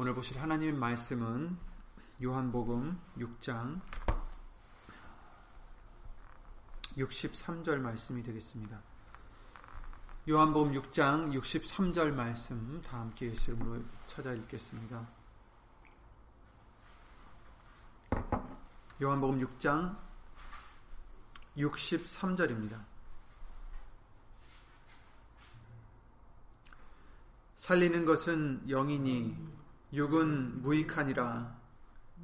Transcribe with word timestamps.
오늘 0.00 0.14
보실 0.14 0.40
하나님의 0.40 0.74
말씀은 0.74 1.58
요한복음 2.22 3.00
6장 3.18 3.80
63절 6.96 7.78
말씀이 7.78 8.22
되겠습니다. 8.22 8.80
요한복음 10.28 10.70
6장 10.70 11.36
63절 11.36 12.12
말씀 12.12 12.80
다 12.80 13.00
함께 13.00 13.26
예수 13.26 13.50
이름으로 13.50 13.82
찾아 14.06 14.32
읽겠습니다. 14.34 15.04
요한복음 19.02 19.40
6장 19.40 19.98
63절입니다. 21.56 22.84
살리는 27.56 28.04
것은 28.04 28.62
영이니 28.68 29.57
육은 29.92 30.62
무익하니라. 30.62 31.56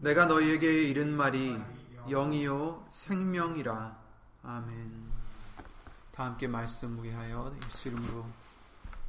내가 0.00 0.26
너희에게 0.26 0.84
이른 0.84 1.16
말이 1.16 1.58
영이요 2.08 2.88
생명이라. 2.90 3.96
아멘. 4.42 5.12
다 6.12 6.26
함께 6.26 6.46
말씀 6.46 7.02
위하여 7.02 7.56
예수 7.64 7.88
이름으로 7.88 8.26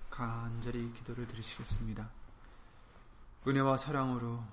간절히 0.10 0.92
기도를 0.94 1.28
드리시겠습니다. 1.28 2.10
은혜와 3.48 3.78
사랑으로 3.78 4.44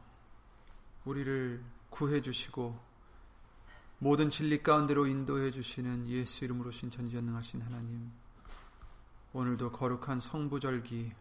우리를 1.05 1.63
구해 1.89 2.21
주시고 2.21 2.79
모든 3.99 4.29
진리 4.29 4.63
가운데로 4.63 5.07
인도해 5.07 5.53
주시는 5.53 6.09
예수 6.09 6.45
이름으로 6.45 6.73
신천지전능하신 6.73 7.63
하나님 7.63 8.11
오늘도 9.33 9.71
거룩한 9.71 10.21
성부절기 10.21 11.13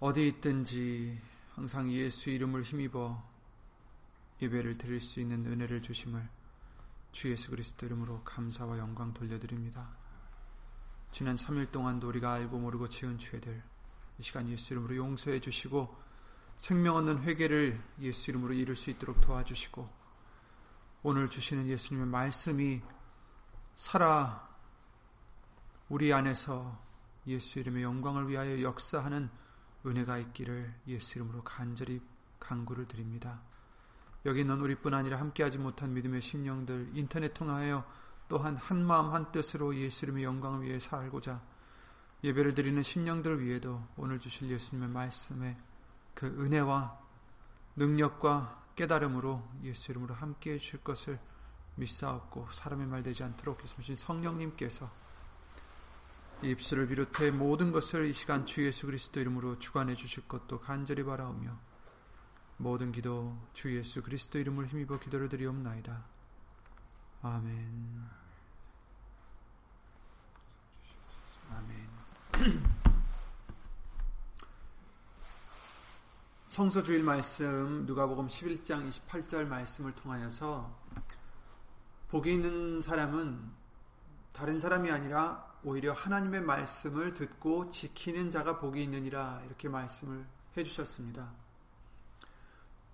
어디 0.00 0.28
있든지 0.28 1.20
항상 1.54 1.90
예수 1.92 2.30
이름을 2.30 2.62
힘입어 2.62 3.22
예배를 4.42 4.76
드릴 4.76 5.00
수 5.00 5.20
있는 5.20 5.46
은혜를 5.46 5.82
주심을 5.82 6.28
주 7.12 7.30
예수 7.30 7.50
그리스도 7.50 7.86
이름으로 7.86 8.22
감사와 8.24 8.78
영광 8.78 9.14
돌려드립니다. 9.14 9.88
지난 11.12 11.36
3일 11.36 11.70
동안도 11.70 12.08
우리가 12.08 12.32
알고 12.32 12.58
모르고 12.58 12.88
지은 12.88 13.18
죄들 13.18 13.62
이 14.18 14.22
시간 14.22 14.48
예수 14.48 14.72
이름으로 14.72 14.96
용서해 14.96 15.38
주시고 15.38 15.96
생명 16.56 16.96
얻는 16.96 17.22
회개를 17.22 17.80
예수 18.00 18.30
이름으로 18.30 18.54
이룰 18.54 18.74
수 18.74 18.90
있도록 18.90 19.20
도와주시고 19.20 19.88
오늘 21.04 21.30
주시는 21.30 21.68
예수님의 21.68 22.08
말씀이 22.08 22.82
살아 23.76 24.48
우리 25.88 26.12
안에서 26.12 26.82
예수 27.26 27.60
이름의 27.60 27.84
영광을 27.84 28.28
위하여 28.28 28.60
역사하는 28.60 29.30
은혜가 29.86 30.18
있기를 30.18 30.74
예수 30.88 31.18
이름으로 31.18 31.42
간절히 31.42 32.00
간구를 32.40 32.86
드립니다. 32.86 33.40
여기 34.26 34.40
있는 34.40 34.60
우리뿐 34.60 34.94
아니라 34.94 35.18
함께하지 35.20 35.58
못한 35.58 35.92
믿음의 35.92 36.22
심령들 36.22 36.92
인터넷 36.94 37.34
통하여 37.34 37.84
또한 38.28 38.56
한 38.56 38.84
마음 38.84 39.12
한 39.12 39.30
뜻으로 39.32 39.74
예수 39.76 40.06
이름의 40.06 40.24
영광을 40.24 40.62
위해 40.62 40.78
살고자 40.78 41.42
예배를 42.22 42.54
드리는 42.54 42.82
심령들 42.82 43.44
위에도 43.44 43.86
오늘 43.96 44.18
주실 44.18 44.48
예수님의 44.48 44.88
말씀에 44.88 45.58
그 46.14 46.26
은혜와 46.26 46.98
능력과 47.76 48.64
깨달음으로 48.76 49.46
예수 49.64 49.92
이름으로 49.92 50.14
함께해 50.14 50.58
주실 50.58 50.82
것을 50.82 51.18
믿사옵고 51.76 52.48
사람의 52.50 52.86
말 52.86 53.02
되지 53.02 53.24
않도록 53.24 53.62
예수님 53.62 53.96
성령님께서 53.96 54.90
입술을 56.44 56.88
비롯해 56.88 57.30
모든 57.30 57.72
것을 57.72 58.06
이 58.06 58.12
시간 58.12 58.46
주 58.46 58.64
예수 58.66 58.86
그리스도 58.86 59.20
이름으로 59.20 59.58
주관해 59.58 59.94
주실 59.94 60.28
것도 60.28 60.60
간절히 60.60 61.02
바라오며 61.02 61.58
모든 62.56 62.92
기도 62.92 63.36
주 63.52 63.76
예수 63.76 64.02
그리스도 64.02 64.38
이름을 64.38 64.66
힘입어 64.66 64.98
기도를 64.98 65.28
드리옵나이다. 65.28 66.04
아멘. 67.22 68.04
아멘. 71.50 71.88
성서 76.48 76.82
주일 76.82 77.02
말씀 77.02 77.84
누가복음 77.86 78.28
11장 78.28 78.88
28절 78.88 79.46
말씀을 79.46 79.92
통하여서 79.94 80.84
복이 82.08 82.32
있는 82.32 82.80
사람은 82.80 83.50
다른 84.32 84.60
사람이 84.60 84.90
아니라 84.90 85.53
오히려 85.64 85.92
하나님의 85.92 86.42
말씀을 86.42 87.14
듣고 87.14 87.70
지키는 87.70 88.30
자가 88.30 88.58
복이 88.58 88.82
있느니라 88.84 89.42
이렇게 89.46 89.68
말씀을 89.68 90.24
해 90.56 90.64
주셨습니다. 90.64 91.32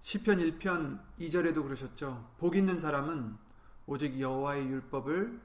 시편 0.02 0.38
1편 0.38 1.00
2절에도 1.18 1.62
그러셨죠. 1.62 2.30
복 2.38 2.56
있는 2.56 2.78
사람은 2.78 3.36
오직 3.86 4.18
여호와의 4.18 4.66
율법을 4.68 5.40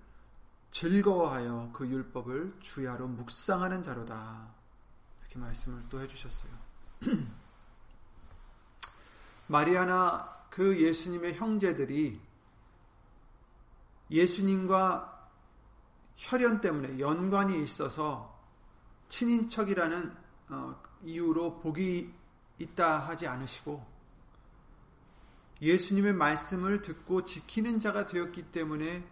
즐거워하여 0.71 1.71
그 1.73 1.87
율법을 1.87 2.57
주야로 2.59 3.07
묵상하는 3.07 3.81
자로다. 3.81 4.53
이렇게 5.21 5.39
말씀을 5.39 5.81
또 5.89 5.99
해 5.99 6.07
주셨어요. 6.07 6.51
마리아나 9.47 10.45
그 10.49 10.79
예수님의 10.79 11.35
형제들이 11.35 12.21
예수님과 14.11 15.14
혈연 16.15 16.61
때문에 16.61 16.99
연관이 16.99 17.61
있어서 17.63 18.39
친인척이라는 19.09 20.15
어, 20.49 20.81
이유로 21.03 21.59
복이 21.59 22.13
있다 22.59 22.99
하지 22.99 23.27
않으시고 23.27 23.85
예수님의 25.61 26.13
말씀을 26.13 26.81
듣고 26.81 27.23
지키는 27.23 27.79
자가 27.79 28.07
되었기 28.07 28.51
때문에 28.51 29.05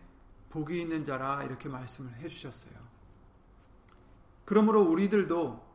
복이 0.49 0.79
있는 0.79 1.03
자라 1.03 1.43
이렇게 1.43 1.69
말씀을 1.69 2.13
해주셨어요. 2.17 2.73
그러므로 4.45 4.83
우리들도 4.83 5.73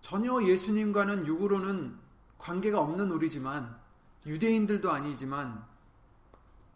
전혀 0.00 0.42
예수님과는 0.42 1.26
육으로는 1.26 1.98
관계가 2.38 2.80
없는 2.80 3.10
우리지만 3.10 3.78
유대인들도 4.26 4.90
아니지만 4.90 5.64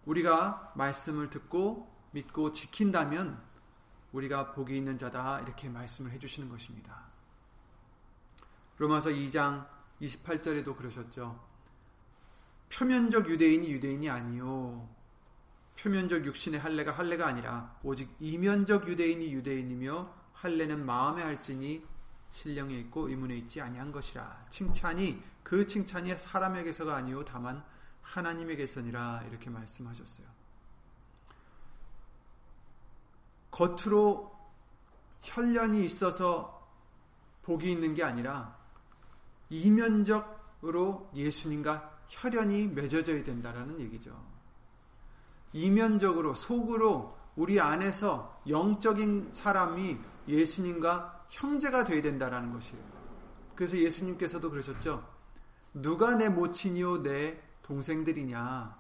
우리가 0.05 0.73
말씀을 0.77 1.31
듣고 1.31 1.95
믿고 2.11 2.53
지킨다면 2.53 3.41
우리가 4.13 4.53
복이 4.53 4.77
있는 4.77 4.97
자다 4.97 5.41
이렇게 5.41 5.69
말씀을 5.69 6.11
해주시는 6.13 6.49
것입니다. 6.49 7.07
로마서 8.79 9.11
2장 9.11 9.67
28절에도 10.01 10.77
그러셨죠. 10.77 11.45
표면적 12.71 13.29
유대인이 13.29 13.71
유대인이 13.71 14.09
아니요. 14.09 14.89
표면적 15.79 16.25
육신의 16.25 16.61
할례가 16.61 16.93
할례가 16.93 17.27
아니라 17.27 17.77
오직 17.83 18.15
이면적 18.21 18.89
유대인이 18.89 19.33
유대인이며 19.33 20.15
할례는 20.33 20.85
마음에 20.85 21.23
할지니 21.23 21.85
신령에 22.31 22.75
있고 22.81 23.09
의문에 23.09 23.37
있지 23.39 23.61
아니한 23.61 23.91
것이라. 23.91 24.47
칭찬이 24.51 25.23
그 25.43 25.67
칭찬이 25.67 26.17
사람에게서가 26.17 26.95
아니요 26.95 27.25
다만 27.25 27.65
하나님에게서니라 28.03 29.25
이렇게 29.29 29.51
말씀하셨어요. 29.51 30.27
겉으로 33.59 34.33
혈련이 35.23 35.85
있어서 35.85 36.65
복이 37.43 37.73
있는 37.73 37.93
게 37.95 38.05
아니라 38.05 38.57
이면적으로 39.51 41.11
예수님과 41.13 41.99
혈연이 42.09 42.69
맺어져야 42.69 43.25
된다라는 43.25 43.81
얘기죠. 43.81 44.17
이면적으로 45.53 46.35
속으로 46.35 47.19
우리 47.35 47.61
안에서 47.61 48.41
영적인 48.49 49.31
사람이 49.33 49.99
예수님과 50.29 51.27
형제가 51.31 51.85
되어야 51.85 52.03
된다라는 52.03 52.53
것이에요. 52.53 52.85
그래서 53.57 53.77
예수님께서도 53.77 54.51
그러셨죠. 54.51 55.05
누가 55.75 56.15
내 56.15 56.29
모친이요 56.29 57.03
내 57.03 57.43
동생들이냐? 57.63 58.79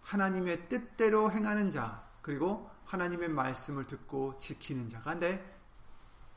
하나님의 0.00 0.68
뜻대로 0.68 1.30
행하는 1.30 1.70
자, 1.70 2.03
그리고 2.24 2.70
하나님의 2.86 3.28
말씀을 3.28 3.84
듣고 3.84 4.38
지키는 4.38 4.88
자가 4.88 5.14
내 5.14 5.44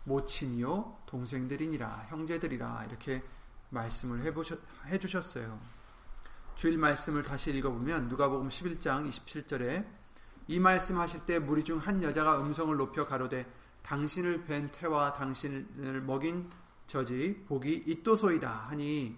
모친이요 0.03 1.03
동생들이니라 1.05 2.07
형제들이라 2.09 2.87
이렇게 2.89 3.23
말씀을 3.69 4.21
해주셨어요. 4.87 5.57
주일 6.55 6.77
말씀을 6.77 7.23
다시 7.23 7.51
읽어보면 7.51 8.09
누가복음 8.09 8.49
11장 8.49 9.09
27절에 9.09 9.87
이 10.49 10.59
말씀 10.59 10.99
하실 10.99 11.25
때 11.25 11.39
무리 11.39 11.63
중 11.63 11.79
한 11.79 12.03
여자가 12.03 12.41
음성을 12.41 12.75
높여 12.75 13.05
가로되 13.05 13.49
당신을 13.83 14.43
뵌 14.43 14.69
태와 14.73 15.13
당신을 15.13 16.01
먹인 16.01 16.49
저지 16.87 17.45
복이 17.47 17.83
있도소이다 17.87 18.67
하니 18.67 19.17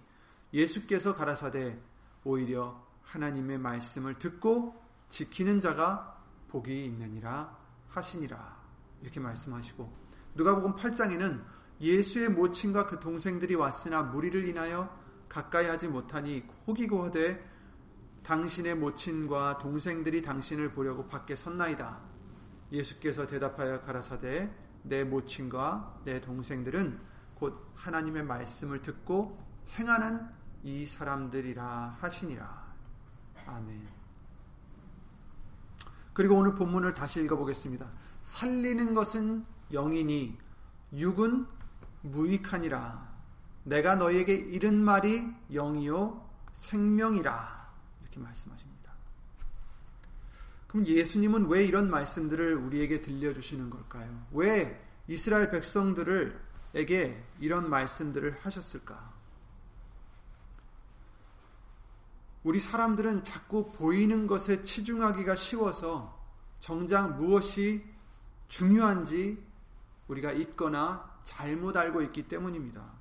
예수께서 0.53 1.15
가라사대 1.15 1.79
오히려 2.23 2.79
하나님의 3.05 3.57
말씀을 3.57 4.19
듣고 4.19 4.79
지키는 5.09 5.61
자가 5.61 6.18
복이 6.49 6.85
있느니라 6.85 7.57
하시니라 7.87 8.59
이렇게 9.01 9.19
말씀하시고 9.19 9.91
누가복음 10.35 10.75
8장에는 10.75 11.41
예수의 11.81 12.29
모친과 12.29 12.87
그 12.87 12.99
동생들이 12.99 13.55
왔으나 13.55 14.03
무리를 14.03 14.45
인하여 14.45 14.89
가까이 15.29 15.67
하지 15.67 15.87
못하니 15.87 16.43
혹이고 16.67 17.05
하되 17.05 17.47
당신의 18.23 18.75
모친과 18.75 19.59
동생들이 19.59 20.21
당신을 20.21 20.73
보려고 20.73 21.07
밖에 21.07 21.35
섰나이다. 21.35 21.99
예수께서 22.71 23.25
대답하여 23.25 23.81
가라사대 23.81 24.51
내 24.83 25.03
모친과 25.03 26.01
내 26.03 26.19
동생들은 26.21 26.99
곧 27.35 27.71
하나님의 27.75 28.23
말씀을 28.23 28.81
듣고 28.81 29.39
행하는 29.77 30.27
이 30.63 30.85
사람들이라 30.85 31.97
하시니라. 31.99 32.75
아멘. 33.47 33.98
그리고 36.19 36.35
오늘 36.35 36.53
본문을 36.53 36.95
다시 36.95 37.23
읽어보겠습니다. 37.23 37.89
살리는 38.23 38.93
것은 38.93 39.45
영이니 39.71 40.37
육은 40.91 41.47
무익하니라. 42.01 43.09
내가 43.63 43.95
너에게 43.95 44.33
이른 44.33 44.83
말이 44.83 45.25
영이요 45.49 46.29
생명이라. 46.51 47.69
이렇게 48.01 48.19
말씀하십니다. 48.19 48.93
그럼 50.67 50.87
예수님은 50.87 51.47
왜 51.47 51.63
이런 51.63 51.89
말씀들을 51.89 52.53
우리에게 52.53 52.99
들려주시는 52.99 53.69
걸까요? 53.69 54.25
왜 54.33 54.85
이스라엘 55.07 55.49
백성들에게 55.49 57.23
이런 57.39 57.69
말씀들을 57.69 58.39
하셨을까? 58.41 59.18
우리 62.43 62.59
사람들은 62.59 63.23
자꾸 63.23 63.71
보이는 63.71 64.27
것에 64.27 64.61
치중하기가 64.61 65.35
쉬워서 65.35 66.17
정작 66.59 67.17
무엇이 67.17 67.83
중요한지 68.47 69.43
우리가 70.07 70.31
잊거나 70.31 71.19
잘못 71.23 71.75
알고 71.75 72.01
있기 72.03 72.27
때문입니다. 72.27 72.99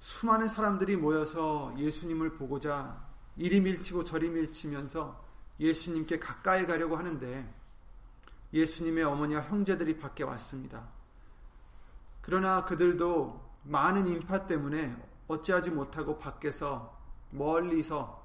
수많은 0.00 0.48
사람들이 0.48 0.96
모여서 0.96 1.74
예수님을 1.78 2.34
보고자 2.34 3.08
이리 3.36 3.60
밀치고 3.60 4.04
저리 4.04 4.28
밀치면서 4.28 5.24
예수님께 5.60 6.18
가까이 6.18 6.66
가려고 6.66 6.96
하는데 6.96 7.54
예수님의 8.52 9.04
어머니와 9.04 9.42
형제들이 9.42 9.98
밖에 9.98 10.24
왔습니다. 10.24 10.88
그러나 12.20 12.64
그들도 12.64 13.48
많은 13.64 14.06
인파 14.08 14.46
때문에 14.46 15.09
어찌하지 15.30 15.70
못하고 15.70 16.18
밖에서 16.18 16.98
멀리서 17.30 18.20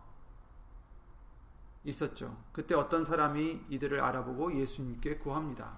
있었죠. 1.83 2.35
그때 2.51 2.73
어떤 2.73 3.03
사람이 3.03 3.65
이들을 3.69 4.01
알아보고 4.01 4.57
예수님께 4.59 5.19
구합니다. 5.19 5.77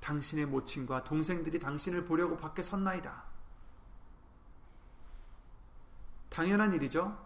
당신의 0.00 0.46
모친과 0.46 1.04
동생들이 1.04 1.58
당신을 1.58 2.04
보려고 2.04 2.36
밖에 2.36 2.62
섰나이다. 2.62 3.24
당연한 6.28 6.74
일이죠. 6.74 7.16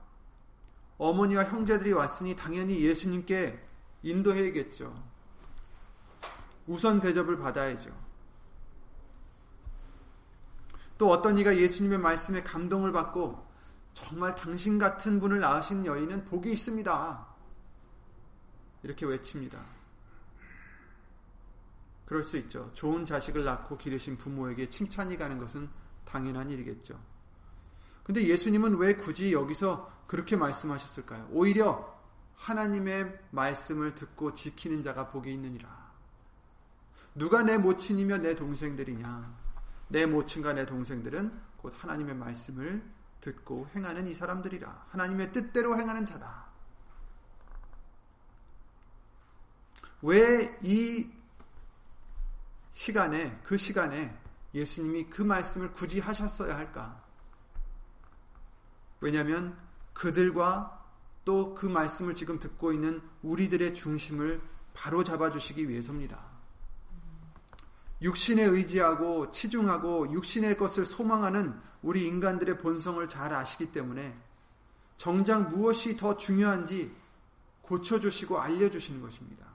어머니와 0.98 1.44
형제들이 1.44 1.92
왔으니 1.92 2.36
당연히 2.36 2.80
예수님께 2.80 3.60
인도해야겠죠. 4.02 4.94
우선 6.66 7.00
대접을 7.00 7.38
받아야죠. 7.38 8.05
또 10.98 11.10
어떤 11.10 11.38
이가 11.38 11.56
예수님의 11.56 11.98
말씀에 11.98 12.42
감동을 12.42 12.92
받고 12.92 13.46
정말 13.92 14.34
당신 14.34 14.78
같은 14.78 15.20
분을 15.20 15.40
낳으신 15.40 15.86
여인은 15.86 16.26
복이 16.26 16.52
있습니다. 16.52 17.26
이렇게 18.82 19.06
외칩니다. 19.06 19.58
그럴 22.04 22.22
수 22.22 22.36
있죠. 22.38 22.70
좋은 22.74 23.04
자식을 23.04 23.44
낳고 23.44 23.76
기르신 23.78 24.16
부모에게 24.16 24.68
칭찬이 24.68 25.16
가는 25.16 25.38
것은 25.38 25.68
당연한 26.04 26.50
일이겠죠. 26.50 26.98
근데 28.04 28.26
예수님은 28.28 28.76
왜 28.76 28.94
굳이 28.96 29.32
여기서 29.32 29.92
그렇게 30.06 30.36
말씀하셨을까요? 30.36 31.28
오히려 31.32 31.96
하나님의 32.36 33.18
말씀을 33.30 33.94
듣고 33.96 34.32
지키는 34.34 34.82
자가 34.82 35.08
복이 35.08 35.32
있느니라. 35.32 35.86
누가 37.14 37.42
내 37.42 37.58
모친이며 37.58 38.18
내 38.18 38.36
동생들이냐? 38.36 39.45
내 39.88 40.06
모친과 40.06 40.52
내 40.54 40.66
동생들은 40.66 41.40
곧 41.58 41.74
하나님의 41.76 42.14
말씀을 42.16 42.84
듣고 43.20 43.68
행하는 43.74 44.06
이 44.06 44.14
사람들이라. 44.14 44.86
하나님의 44.90 45.32
뜻대로 45.32 45.76
행하는 45.78 46.04
자다. 46.04 46.46
왜 50.02 50.58
이 50.62 51.10
시간에, 52.72 53.40
그 53.42 53.56
시간에 53.56 54.14
예수님이 54.52 55.06
그 55.08 55.22
말씀을 55.22 55.72
굳이 55.72 55.98
하셨어야 55.98 56.56
할까? 56.56 57.02
왜냐하면 59.00 59.58
그들과 59.94 60.84
또 61.24 61.54
그 61.54 61.66
말씀을 61.66 62.14
지금 62.14 62.38
듣고 62.38 62.72
있는 62.72 63.02
우리들의 63.22 63.74
중심을 63.74 64.40
바로 64.74 65.02
잡아주시기 65.02 65.68
위해서입니다. 65.68 66.35
육신에 68.02 68.42
의지하고 68.42 69.30
치중하고 69.30 70.12
육신의 70.12 70.58
것을 70.58 70.84
소망하는 70.84 71.58
우리 71.82 72.06
인간들의 72.06 72.58
본성을 72.58 73.06
잘 73.08 73.32
아시기 73.32 73.72
때문에 73.72 74.16
정작 74.96 75.50
무엇이 75.50 75.96
더 75.96 76.16
중요한지 76.16 76.94
고쳐주시고 77.62 78.40
알려주시는 78.40 79.00
것입니다. 79.00 79.46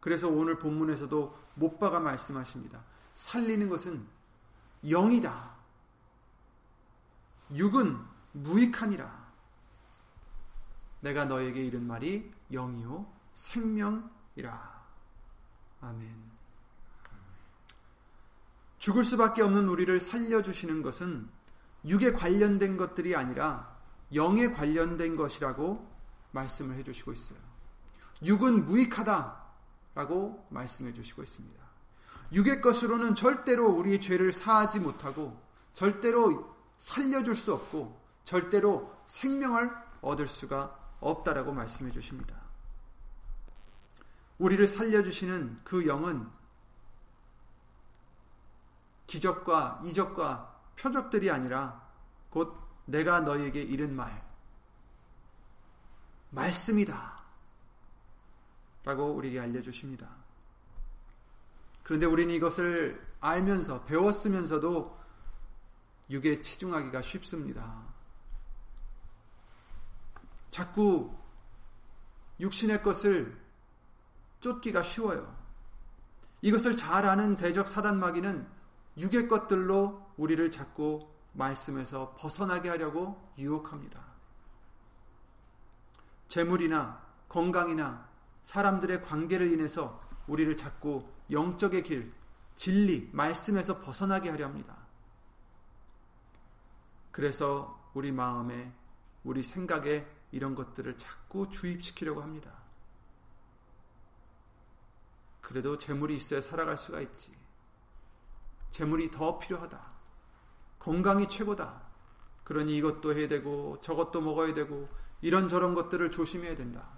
그래서 0.00 0.28
오늘 0.28 0.58
본문에서도 0.58 1.38
못박아 1.54 2.00
말씀하십니다. 2.00 2.82
살리는 3.14 3.68
것은 3.68 4.06
영이다. 4.88 5.54
육은 7.54 7.98
무익하니라. 8.32 9.24
내가 11.00 11.24
너에게 11.26 11.64
이른 11.64 11.86
말이 11.86 12.30
영이요 12.50 13.06
생명이라. 13.34 14.84
아멘. 15.80 16.23
죽을 18.84 19.02
수밖에 19.02 19.40
없는 19.40 19.66
우리를 19.70 19.98
살려주시는 19.98 20.82
것은 20.82 21.26
육에 21.86 22.12
관련된 22.12 22.76
것들이 22.76 23.16
아니라 23.16 23.74
영에 24.12 24.52
관련된 24.52 25.16
것이라고 25.16 25.90
말씀을 26.32 26.76
해주시고 26.76 27.12
있어요. 27.14 27.38
육은 28.22 28.66
무익하다라고 28.66 30.48
말씀해 30.50 30.92
주시고 30.92 31.22
있습니다. 31.22 31.64
육의 32.34 32.60
것으로는 32.60 33.14
절대로 33.14 33.70
우리의 33.70 34.02
죄를 34.02 34.34
사하지 34.34 34.80
못하고 34.80 35.34
절대로 35.72 36.54
살려줄 36.76 37.34
수 37.36 37.54
없고 37.54 37.98
절대로 38.24 38.94
생명을 39.06 39.70
얻을 40.02 40.28
수가 40.28 40.78
없다라고 41.00 41.52
말씀해 41.54 41.90
주십니다. 41.90 42.36
우리를 44.36 44.66
살려주시는 44.66 45.60
그 45.64 45.86
영은 45.86 46.28
기적과 49.06 49.82
이적과 49.84 50.60
표적들이 50.76 51.30
아니라 51.30 51.82
곧 52.30 52.56
내가 52.86 53.20
너에게 53.20 53.62
이른 53.62 53.94
말, 53.94 54.24
말씀이다. 56.30 57.22
라고 58.84 59.12
우리에게 59.14 59.40
알려주십니다. 59.40 60.08
그런데 61.82 62.06
우리는 62.06 62.34
이것을 62.34 63.06
알면서, 63.20 63.84
배웠으면서도 63.84 64.98
육에 66.10 66.40
치중하기가 66.40 67.00
쉽습니다. 67.02 67.82
자꾸 70.50 71.16
육신의 72.40 72.82
것을 72.82 73.40
쫓기가 74.40 74.82
쉬워요. 74.82 75.34
이것을 76.42 76.76
잘 76.76 77.06
아는 77.06 77.36
대적 77.36 77.68
사단 77.68 77.98
마귀는 77.98 78.46
육의 78.96 79.28
것들로 79.28 80.12
우리를 80.16 80.50
자꾸 80.50 81.08
말씀에서 81.32 82.14
벗어나게 82.16 82.68
하려고 82.68 83.32
유혹합니다. 83.38 84.04
재물이나 86.28 87.02
건강이나 87.28 88.08
사람들의 88.42 89.02
관계를 89.02 89.52
인해서 89.52 90.00
우리를 90.26 90.56
자꾸 90.56 91.08
영적의 91.30 91.82
길, 91.82 92.14
진리, 92.56 93.08
말씀에서 93.12 93.80
벗어나게 93.80 94.30
하려 94.30 94.46
합니다. 94.46 94.76
그래서 97.10 97.90
우리 97.94 98.12
마음에, 98.12 98.72
우리 99.22 99.42
생각에 99.42 100.06
이런 100.32 100.54
것들을 100.54 100.96
자꾸 100.96 101.48
주입시키려고 101.48 102.22
합니다. 102.22 102.52
그래도 105.40 105.78
재물이 105.78 106.16
있어야 106.16 106.40
살아갈 106.40 106.76
수가 106.76 107.00
있지. 107.00 107.32
재물이 108.74 109.12
더 109.12 109.38
필요하다. 109.38 109.80
건강이 110.80 111.28
최고다. 111.28 111.80
그러니 112.42 112.76
이것도 112.76 113.14
해야 113.14 113.28
되고 113.28 113.80
저것도 113.80 114.20
먹어야 114.20 114.52
되고 114.52 114.88
이런저런 115.20 115.76
것들을 115.76 116.10
조심해야 116.10 116.56
된다. 116.56 116.88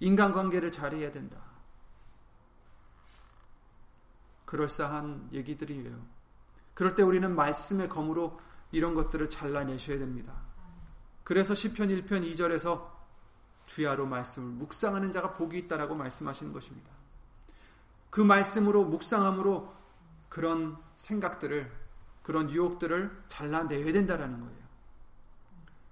인간관계를 0.00 0.70
잘해야 0.70 1.12
된다. 1.12 1.36
그럴싸한 4.46 5.28
얘기들이에요. 5.34 6.02
그럴 6.72 6.94
때 6.94 7.02
우리는 7.02 7.36
말씀의 7.36 7.90
검으로 7.90 8.40
이런 8.72 8.94
것들을 8.94 9.28
잘라내셔야 9.28 9.98
됩니다. 9.98 10.32
그래서 11.24 11.54
시편 11.54 11.88
1편 11.88 12.34
2절에서 12.34 12.88
주야로 13.66 14.06
말씀을 14.06 14.48
묵상하는 14.54 15.12
자가 15.12 15.34
복이 15.34 15.58
있다라고 15.58 15.94
말씀하시는 15.94 16.54
것입니다. 16.54 16.90
그 18.08 18.22
말씀으로 18.22 18.86
묵상함으로 18.86 19.79
그런 20.30 20.78
생각들을 20.96 21.70
그런 22.22 22.50
유혹들을 22.50 23.24
잘라내야 23.28 23.92
된다라는 23.92 24.40
거예요. 24.40 24.60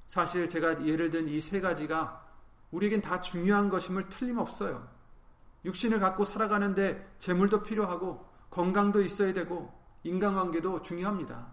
사실 0.06 0.48
제가 0.48 0.86
예를 0.86 1.10
든 1.10 1.28
이 1.28 1.40
세 1.42 1.60
가지가 1.60 2.26
우리에겐 2.70 3.02
다 3.02 3.20
중요한 3.20 3.68
것임을 3.68 4.08
틀림없어요. 4.08 4.88
육신을 5.66 6.00
갖고 6.00 6.24
살아가는데 6.24 7.14
재물도 7.18 7.62
필요하고 7.62 8.26
건강도 8.50 9.02
있어야 9.02 9.34
되고 9.34 9.72
인간관계도 10.04 10.82
중요합니다. 10.82 11.48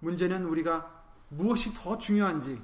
문제는 0.00 0.44
우리가 0.44 1.04
무엇이 1.28 1.74
더 1.74 1.98
중요한지 1.98 2.62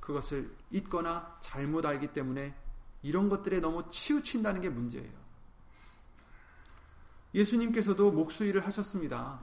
그것을 0.00 0.54
잊거나 0.70 1.36
잘못 1.40 1.84
알기 1.84 2.12
때문에 2.12 2.54
이런 3.02 3.28
것들에 3.28 3.60
너무 3.60 3.86
치우친다는 3.90 4.60
게 4.60 4.68
문제예요. 4.70 5.27
예수님께서도 7.34 8.10
목수일을 8.12 8.66
하셨습니다. 8.66 9.40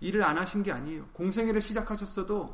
일을 0.00 0.22
안 0.22 0.38
하신 0.38 0.62
게 0.62 0.72
아니에요. 0.72 1.06
공생애를 1.08 1.60
시작하셨어도 1.60 2.52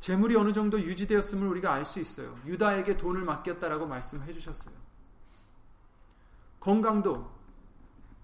재물이 0.00 0.36
어느 0.36 0.52
정도 0.52 0.80
유지되었음을 0.80 1.46
우리가 1.48 1.72
알 1.72 1.84
수 1.84 2.00
있어요. 2.00 2.38
유다에게 2.44 2.96
돈을 2.96 3.22
맡겼다라고 3.24 3.86
말씀해 3.86 4.32
주셨어요. 4.32 4.74
건강도 6.60 7.30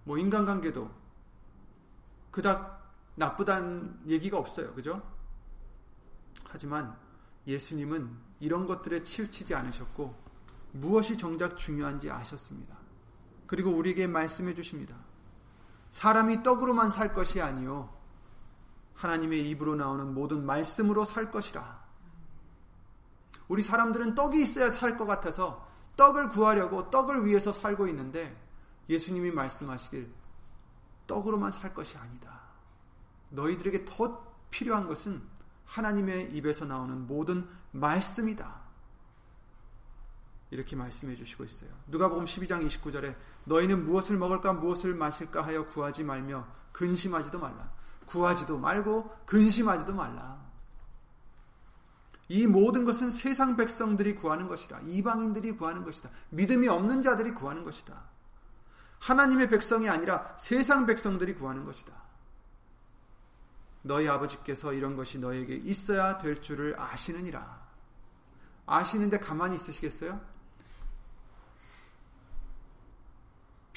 뭐 0.04 0.18
인간관계도 0.18 0.90
그닥 2.30 2.94
나쁘다는 3.16 4.00
얘기가 4.06 4.38
없어요. 4.38 4.72
그죠? 4.74 5.02
하지만 6.44 6.96
예수님은 7.46 8.10
이런 8.40 8.66
것들에 8.66 9.02
치우치지 9.02 9.54
않으셨고 9.54 10.14
무엇이 10.72 11.16
정작 11.16 11.56
중요한지 11.56 12.10
아셨습니다. 12.10 12.76
그리고 13.46 13.70
우리에게 13.70 14.06
말씀해 14.06 14.54
주십니다. 14.54 14.96
사람이 15.90 16.42
떡으로만 16.42 16.90
살 16.90 17.12
것이 17.12 17.40
아니요 17.40 17.92
하나님의 18.94 19.49
입으로 19.50 19.75
나오는 19.76 20.12
모든 20.12 20.44
말씀으로 20.44 21.04
살 21.04 21.30
것이라. 21.30 21.80
우리 23.49 23.62
사람들은 23.62 24.14
떡이 24.14 24.42
있어야 24.42 24.70
살 24.70 24.97
것 24.97 25.06
같아서 25.06 25.66
떡을 25.97 26.28
구하려고 26.28 26.90
떡을 26.90 27.26
위해서 27.26 27.52
살고 27.52 27.88
있는데 27.88 28.37
예수님이 28.88 29.30
말씀하시길 29.30 30.12
떡으로만 31.06 31.50
살 31.52 31.75
것이 31.75 31.97
아니다. 31.97 32.40
너희들에게 33.30 33.85
더 33.87 34.25
필요한 34.50 34.87
것은 34.87 35.23
하나님의 35.64 36.32
입에서 36.32 36.64
나오는 36.64 37.06
모든 37.06 37.49
말씀이다. 37.73 38.59
이렇게 40.50 40.75
말씀해 40.75 41.14
주시고 41.14 41.45
있어요. 41.45 41.71
누가복음 41.87 42.25
12장 42.25 42.66
29절에 42.66 43.14
너희는 43.45 43.85
무엇을 43.85 44.19
먹을까 44.19 44.52
무엇을 44.52 44.95
마실까 44.95 45.42
하여 45.42 45.66
구하지 45.66 46.04
말며 46.04 46.47
근심하지도 46.73 47.38
말라. 47.38 47.73
구하지도 48.07 48.59
말고 48.59 49.11
근심하지도 49.26 49.95
말라. 49.95 50.40
이 52.28 52.47
모든 52.47 52.85
것은 52.85 53.11
세상 53.11 53.57
백성들이 53.57 54.16
구하는 54.16 54.49
것이라. 54.49 54.80
이방인들이 54.87 55.52
구하는 55.52 55.85
것이다. 55.85 56.11
믿음이 56.30 56.69
없는 56.69 57.02
자들이 57.02 57.33
구하는 57.33 57.64
것이다. 57.64 58.04
하나님의 59.00 59.49
백성이 59.49 59.88
아니라 59.88 60.35
세상 60.37 60.87
백성들이 60.87 61.35
구하는 61.35 61.64
것이다. 61.64 61.92
너희 63.83 64.09
아버지께서 64.09 64.73
이런 64.73 64.95
것이 64.95 65.19
너에게 65.19 65.57
있어야 65.57 66.19
될 66.19 66.42
줄을 66.42 66.78
아시느니라. 66.78 67.61
아시는데 68.66 69.19
가만히 69.19 69.57
있으시겠어요? 69.57 70.21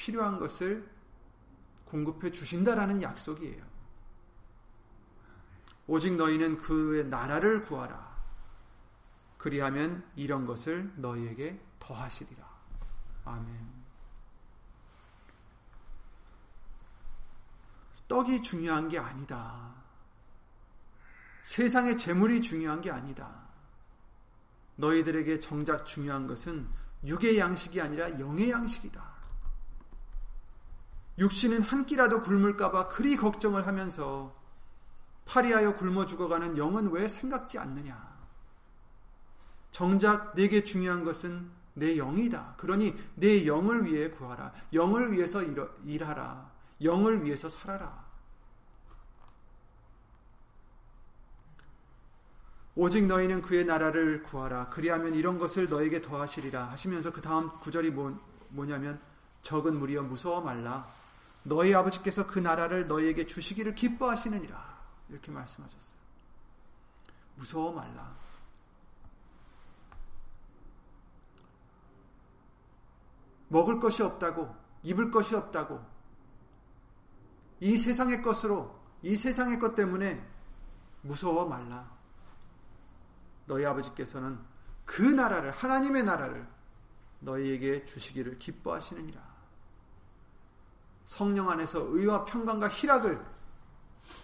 필요한 0.04 0.38
것을 0.38 0.86
공급해 1.86 2.30
주신다라는 2.30 3.00
약속이에요. 3.00 3.64
오직 5.86 6.14
너희는 6.16 6.58
그의 6.58 7.06
나라를 7.06 7.62
구하라. 7.62 8.14
그리하면 9.38 10.06
이런 10.14 10.44
것을 10.44 10.92
너희에게 10.96 11.58
더하시리라. 11.78 12.46
아멘. 13.24 13.84
떡이 18.06 18.42
중요한 18.42 18.90
게 18.90 18.98
아니다. 18.98 19.74
세상의 21.44 21.96
재물이 21.96 22.42
중요한 22.42 22.82
게 22.82 22.90
아니다. 22.90 23.48
너희들에게 24.76 25.40
정작 25.40 25.86
중요한 25.86 26.26
것은 26.26 26.68
육의 27.06 27.38
양식이 27.38 27.80
아니라 27.80 28.18
영의 28.20 28.50
양식이다. 28.50 29.13
육신은 31.18 31.62
한 31.62 31.86
끼라도 31.86 32.22
굶을까봐 32.22 32.88
그리 32.88 33.16
걱정을 33.16 33.66
하면서 33.66 34.34
파리하여 35.26 35.76
굶어 35.76 36.06
죽어가는 36.06 36.58
영은 36.58 36.90
왜 36.90 37.08
생각지 37.08 37.58
않느냐? 37.58 38.14
정작 39.70 40.34
내게 40.34 40.62
중요한 40.62 41.04
것은 41.04 41.50
내 41.74 41.96
영이다. 41.96 42.54
그러니 42.56 42.94
내 43.14 43.46
영을 43.46 43.84
위해 43.84 44.10
구하라. 44.10 44.52
영을 44.72 45.12
위해서 45.12 45.42
일하라. 45.84 46.50
영을 46.82 47.24
위해서 47.24 47.48
살아라. 47.48 48.04
오직 52.76 53.06
너희는 53.06 53.42
그의 53.42 53.64
나라를 53.64 54.22
구하라. 54.24 54.70
그리하면 54.70 55.14
이런 55.14 55.38
것을 55.38 55.68
너에게 55.68 56.02
더하시리라. 56.02 56.70
하시면서 56.70 57.12
그 57.12 57.20
다음 57.20 57.50
구절이 57.60 57.90
뭐, 57.90 58.20
뭐냐면 58.48 59.00
적은 59.42 59.78
무리여 59.78 60.02
무서워 60.02 60.40
말라. 60.40 60.88
너희 61.44 61.74
아버지께서 61.74 62.26
그 62.26 62.38
나라를 62.38 62.88
너희에게 62.88 63.26
주시기를 63.26 63.74
기뻐하시느니라. 63.74 64.74
이렇게 65.10 65.30
말씀하셨어요. 65.30 65.98
무서워 67.36 67.72
말라. 67.72 68.14
먹을 73.48 73.78
것이 73.78 74.02
없다고, 74.02 74.54
입을 74.82 75.10
것이 75.10 75.36
없다고, 75.36 75.84
이 77.60 77.78
세상의 77.78 78.22
것으로, 78.22 78.82
이 79.02 79.16
세상의 79.16 79.58
것 79.58 79.74
때문에 79.74 80.26
무서워 81.02 81.46
말라. 81.46 81.92
너희 83.46 83.64
아버지께서는 83.64 84.40
그 84.84 85.02
나라를, 85.02 85.50
하나님의 85.50 86.04
나라를 86.04 86.48
너희에게 87.20 87.84
주시기를 87.84 88.38
기뻐하시느니라. 88.38 89.33
성령 91.04 91.50
안에서 91.50 91.80
의와 91.80 92.24
평강과 92.24 92.68
희락을 92.68 93.24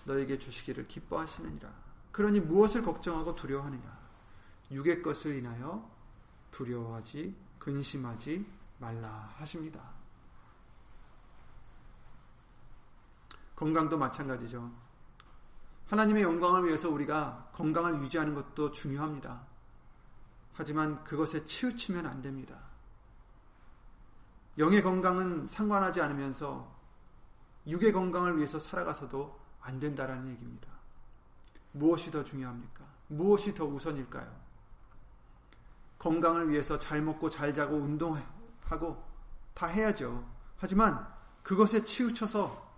너에게 0.04 0.38
주시기를 0.38 0.88
기뻐하시느니라. 0.88 1.70
그러니 2.12 2.40
무엇을 2.40 2.82
걱정하고 2.82 3.34
두려워하느냐? 3.34 3.98
육의 4.70 5.02
것을 5.02 5.36
인하여 5.36 5.88
두려워하지 6.50 7.34
근심하지 7.58 8.46
말라 8.78 9.32
하십니다. 9.36 9.80
건강도 13.54 13.98
마찬가지죠. 13.98 14.70
하나님의 15.88 16.22
영광을 16.22 16.64
위해서 16.66 16.88
우리가 16.88 17.50
건강을 17.52 18.00
유지하는 18.02 18.34
것도 18.34 18.72
중요합니다. 18.72 19.42
하지만 20.54 21.02
그것에 21.04 21.44
치우치면 21.44 22.06
안 22.06 22.22
됩니다. 22.22 22.69
영의 24.58 24.82
건강은 24.82 25.46
상관하지 25.46 26.00
않으면서 26.00 26.70
육의 27.66 27.92
건강을 27.92 28.36
위해서 28.36 28.58
살아가서도 28.58 29.38
안 29.60 29.78
된다라는 29.78 30.30
얘기입니다. 30.30 30.68
무엇이 31.72 32.10
더 32.10 32.24
중요합니까? 32.24 32.84
무엇이 33.08 33.54
더 33.54 33.64
우선일까요? 33.64 34.50
건강을 35.98 36.50
위해서 36.50 36.78
잘 36.78 37.02
먹고 37.02 37.28
잘 37.28 37.54
자고 37.54 37.76
운동하고 37.76 39.04
다 39.54 39.66
해야죠. 39.66 40.26
하지만 40.56 41.06
그것에 41.42 41.84
치우쳐서 41.84 42.70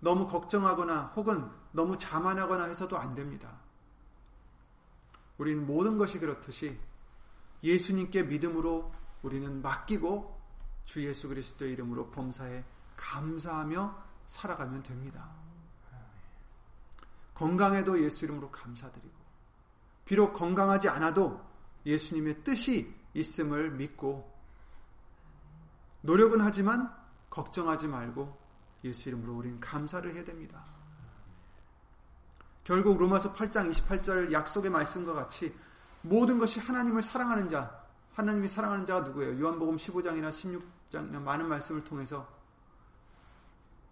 너무 0.00 0.28
걱정하거나 0.28 1.12
혹은 1.16 1.50
너무 1.72 1.96
자만하거나 1.98 2.64
해서도 2.64 2.98
안 2.98 3.14
됩니다. 3.14 3.58
우리는 5.38 5.66
모든 5.66 5.98
것이 5.98 6.18
그렇듯이 6.18 6.78
예수님께 7.62 8.24
믿음으로 8.24 8.92
우리는 9.22 9.62
맡기고 9.62 10.35
주 10.86 11.04
예수 11.04 11.28
그리스도의 11.28 11.72
이름으로 11.72 12.10
범사에 12.10 12.64
감사하며 12.96 14.04
살아가면 14.26 14.82
됩니다. 14.82 15.28
건강해도 17.34 18.02
예수 18.02 18.24
이름으로 18.24 18.50
감사드리고 18.50 19.14
비록 20.06 20.32
건강하지 20.32 20.88
않아도 20.88 21.44
예수님의 21.84 22.42
뜻이 22.42 22.94
있음을 23.12 23.72
믿고 23.72 24.32
노력은 26.00 26.40
하지만 26.40 26.92
걱정하지 27.28 27.88
말고 27.88 28.36
예수 28.84 29.08
이름으로 29.08 29.34
우리는 29.34 29.60
감사를 29.60 30.10
해야 30.14 30.24
됩니다. 30.24 30.64
결국 32.64 32.98
로마서 32.98 33.34
8장 33.34 33.70
28절 33.70 34.32
약속의 34.32 34.70
말씀과 34.70 35.12
같이 35.12 35.54
모든 36.02 36.38
것이 36.38 36.60
하나님을 36.60 37.02
사랑하는 37.02 37.48
자, 37.48 37.84
하나님이 38.14 38.48
사랑하는 38.48 38.86
자가 38.86 39.00
누구예요? 39.00 39.38
요한복음 39.40 39.76
15장이나 39.76 40.32
16 40.32 40.75
장이나 40.96 41.20
많은 41.20 41.46
말씀을 41.48 41.84
통해서 41.84 42.26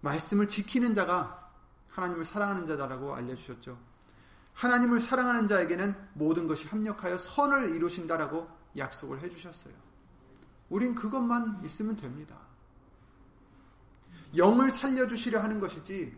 말씀을 0.01 0.49
지키는 0.49 0.95
자가 0.95 1.51
하나님을 1.91 2.25
사랑하는 2.25 2.67
자다라고 2.67 3.15
알려주셨죠. 3.15 3.79
하나님을 4.55 5.01
사랑하는 5.01 5.47
자에게는 5.47 5.95
모든 6.15 6.47
것이 6.47 6.67
합력하여 6.69 7.19
선을 7.19 7.75
이루신다라고 7.75 8.49
약속을 8.77 9.21
해주셨어요. 9.21 9.75
우린 10.71 10.95
그것만 10.95 11.63
있으면 11.65 11.97
됩니다. 11.97 12.39
영을 14.37 14.71
살려주시려 14.71 15.41
하는 15.41 15.61
것이지, 15.61 16.17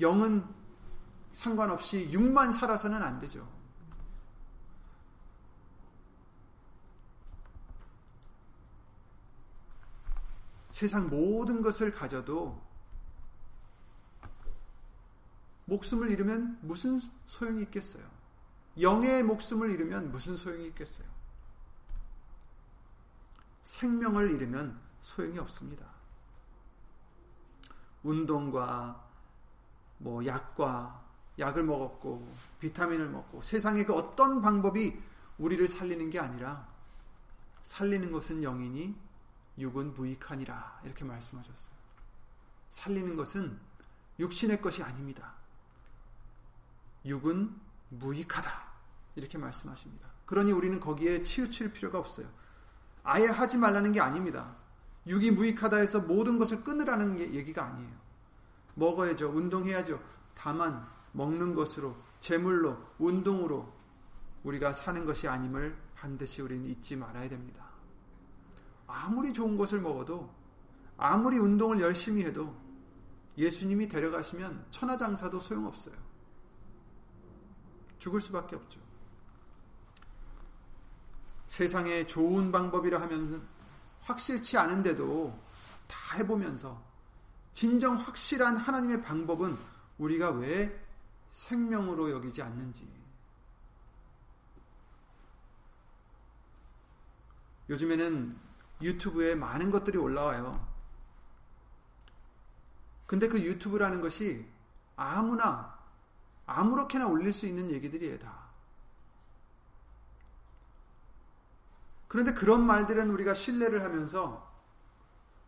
영은 0.00 0.44
상관없이 1.32 2.08
육만 2.12 2.52
살아서는 2.52 3.02
안 3.02 3.18
되죠. 3.18 3.55
세상 10.76 11.08
모든 11.08 11.62
것을 11.62 11.90
가져도 11.90 12.62
목숨을 15.64 16.10
잃으면 16.10 16.58
무슨 16.60 17.00
소용이 17.24 17.62
있겠어요? 17.62 18.04
영의 18.78 19.22
목숨을 19.22 19.70
잃으면 19.70 20.10
무슨 20.10 20.36
소용이 20.36 20.66
있겠어요? 20.66 21.08
생명을 23.64 24.32
잃으면 24.32 24.78
소용이 25.00 25.38
없습니다. 25.38 25.86
운동과 28.02 29.02
뭐 29.96 30.26
약과 30.26 31.06
약을 31.38 31.62
먹었고 31.62 32.28
비타민을 32.60 33.08
먹고 33.08 33.40
세상의 33.40 33.86
그 33.86 33.94
어떤 33.94 34.42
방법이 34.42 35.02
우리를 35.38 35.66
살리는 35.68 36.10
게 36.10 36.18
아니라 36.18 36.68
살리는 37.62 38.12
것은 38.12 38.42
영이니 38.42 39.05
육은 39.58 39.94
무익하니라 39.94 40.80
이렇게 40.84 41.04
말씀하셨어요. 41.04 41.76
살리는 42.68 43.16
것은 43.16 43.58
육신의 44.18 44.60
것이 44.60 44.82
아닙니다. 44.82 45.34
육은 47.04 47.54
무익하다 47.90 48.50
이렇게 49.14 49.38
말씀하십니다. 49.38 50.08
그러니 50.26 50.52
우리는 50.52 50.80
거기에 50.80 51.22
치우칠 51.22 51.72
필요가 51.72 51.98
없어요. 51.98 52.28
아예 53.02 53.26
하지 53.26 53.56
말라는 53.56 53.92
게 53.92 54.00
아닙니다. 54.00 54.56
육이 55.06 55.30
무익하다 55.30 55.76
해서 55.76 56.00
모든 56.00 56.36
것을 56.36 56.64
끊으라는 56.64 57.20
얘기가 57.20 57.64
아니에요. 57.64 57.92
먹어야죠. 58.74 59.30
운동해야죠. 59.30 60.02
다만 60.34 60.86
먹는 61.12 61.54
것으로 61.54 61.96
재물로 62.18 62.76
운동으로 62.98 63.72
우리가 64.42 64.72
사는 64.72 65.04
것이 65.06 65.28
아님을 65.28 65.76
반드시 65.94 66.42
우리는 66.42 66.66
잊지 66.66 66.96
말아야 66.96 67.28
됩니다. 67.28 67.64
아무리 68.86 69.32
좋은 69.32 69.56
것을 69.56 69.80
먹어도 69.80 70.32
아무리 70.96 71.38
운동을 71.38 71.80
열심히 71.80 72.24
해도 72.24 72.54
예수님이 73.36 73.88
데려가시면 73.88 74.66
천하장사도 74.70 75.40
소용없어요. 75.40 75.94
죽을 77.98 78.20
수밖에 78.20 78.56
없죠. 78.56 78.80
세상에 81.46 82.06
좋은 82.06 82.50
방법이라 82.50 83.00
하면 83.02 83.46
확실치 84.02 84.56
않은데도 84.56 85.38
다 85.86 86.16
해보면서 86.16 86.82
진정 87.52 87.96
확실한 87.96 88.56
하나님의 88.56 89.02
방법은 89.02 89.56
우리가 89.98 90.30
왜 90.30 90.84
생명으로 91.32 92.10
여기지 92.10 92.42
않는지. 92.42 92.86
요즘에는 97.68 98.45
유튜브에 98.80 99.34
많은 99.34 99.70
것들이 99.70 99.98
올라와요. 99.98 100.66
근데 103.06 103.28
그 103.28 103.40
유튜브라는 103.40 104.00
것이 104.00 104.46
아무나, 104.96 105.78
아무렇게나 106.46 107.06
올릴 107.06 107.32
수 107.32 107.46
있는 107.46 107.70
얘기들이에요, 107.70 108.18
다. 108.18 108.46
그런데 112.08 112.32
그런 112.32 112.64
말들은 112.64 113.10
우리가 113.10 113.34
신뢰를 113.34 113.84
하면서 113.84 114.46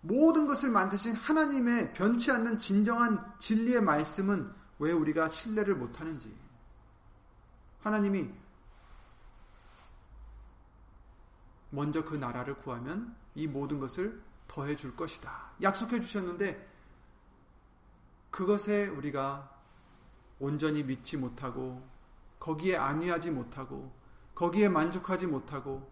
모든 0.01 0.47
것을 0.47 0.71
만드신 0.71 1.15
하나님의 1.17 1.93
변치 1.93 2.31
않는 2.31 2.59
진정한 2.59 3.35
진리의 3.39 3.81
말씀은 3.83 4.53
왜 4.79 4.93
우리가 4.93 5.29
신뢰를 5.29 5.75
못하는지. 5.75 6.35
하나님이 7.81 8.31
먼저 11.71 12.05
그 12.05 12.15
나라를 12.17 12.57
구하면 12.59 13.15
이 13.35 13.47
모든 13.47 13.79
것을 13.79 14.21
더해 14.47 14.77
줄 14.77 14.97
것이다. 14.97 15.53
약속해 15.63 16.01
주셨는데 16.01 16.69
그것에 18.31 18.87
우리가 18.89 19.57
온전히 20.39 20.83
믿지 20.85 21.17
못하고 21.17 21.83
거기에 22.39 22.77
안위하지 22.77 23.31
못하고 23.31 23.93
거기에 24.35 24.69
만족하지 24.69 25.27
못하고 25.27 25.91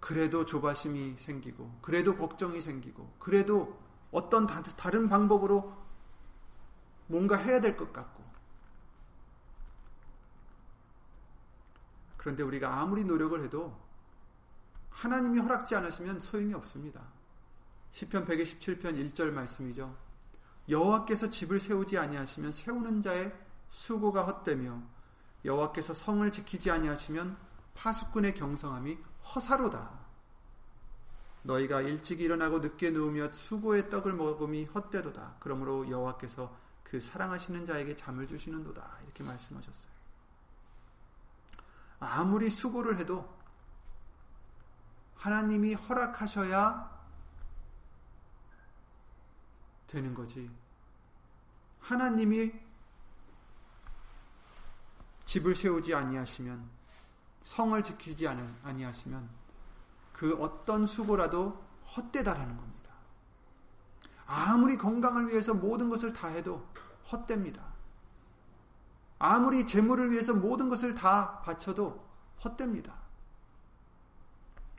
그래도 0.00 0.44
조바심이 0.44 1.16
생기고 1.18 1.78
그래도 1.80 2.16
걱정이 2.16 2.60
생기고 2.60 3.14
그래도 3.18 3.78
어떤 4.10 4.46
다른 4.46 5.08
방법으로 5.08 5.72
뭔가 7.06 7.36
해야 7.36 7.60
될 7.60 7.76
것 7.76 7.92
같고 7.92 8.21
그런데 12.22 12.44
우리가 12.44 12.80
아무리 12.80 13.02
노력을 13.04 13.42
해도 13.42 13.76
하나님이 14.90 15.40
허락지 15.40 15.74
않으시면 15.74 16.20
소용이 16.20 16.54
없습니다. 16.54 17.02
시편 17.90 18.24
127편 18.26 19.12
1절 19.12 19.32
말씀이죠. 19.32 19.92
여호와께서 20.68 21.30
집을 21.30 21.58
세우지 21.58 21.98
아니하시면 21.98 22.52
세우는 22.52 23.02
자의 23.02 23.34
수고가 23.70 24.22
헛되며 24.22 24.80
여호와께서 25.44 25.94
성을 25.94 26.30
지키지 26.30 26.70
아니하시면 26.70 27.36
파수꾼의 27.74 28.36
경성함이 28.36 28.98
허사로다. 29.34 29.90
너희가 31.42 31.80
일찍 31.80 32.20
일어나고 32.20 32.60
늦게 32.60 32.92
누우며 32.92 33.32
수고의 33.32 33.90
떡을 33.90 34.12
먹음이 34.12 34.66
헛되도다. 34.66 35.38
그러므로 35.40 35.90
여호와께서 35.90 36.56
그 36.84 37.00
사랑하시는 37.00 37.66
자에게 37.66 37.96
잠을 37.96 38.28
주시는도다. 38.28 38.98
이렇게 39.02 39.24
말씀하셨어요. 39.24 39.91
아무리 42.04 42.50
수고를 42.50 42.98
해도 42.98 43.32
하나님이 45.16 45.74
허락하셔야 45.74 46.90
되는 49.86 50.14
거지. 50.14 50.50
하나님이 51.80 52.52
집을 55.24 55.54
세우지 55.54 55.94
아니하시면 55.94 56.68
성을 57.42 57.80
지키지 57.82 58.26
아니하시면 58.26 59.28
그 60.12 60.34
어떤 60.42 60.86
수고라도 60.86 61.64
헛되다라는 61.96 62.56
겁니다. 62.56 62.92
아무리 64.26 64.76
건강을 64.76 65.28
위해서 65.28 65.54
모든 65.54 65.88
것을 65.88 66.12
다 66.12 66.28
해도 66.28 66.66
헛됩니다. 67.10 67.71
아무리 69.24 69.64
재물을 69.64 70.10
위해서 70.10 70.34
모든 70.34 70.68
것을 70.68 70.96
다 70.96 71.40
바쳐도 71.42 72.04
헛됩니다. 72.44 72.92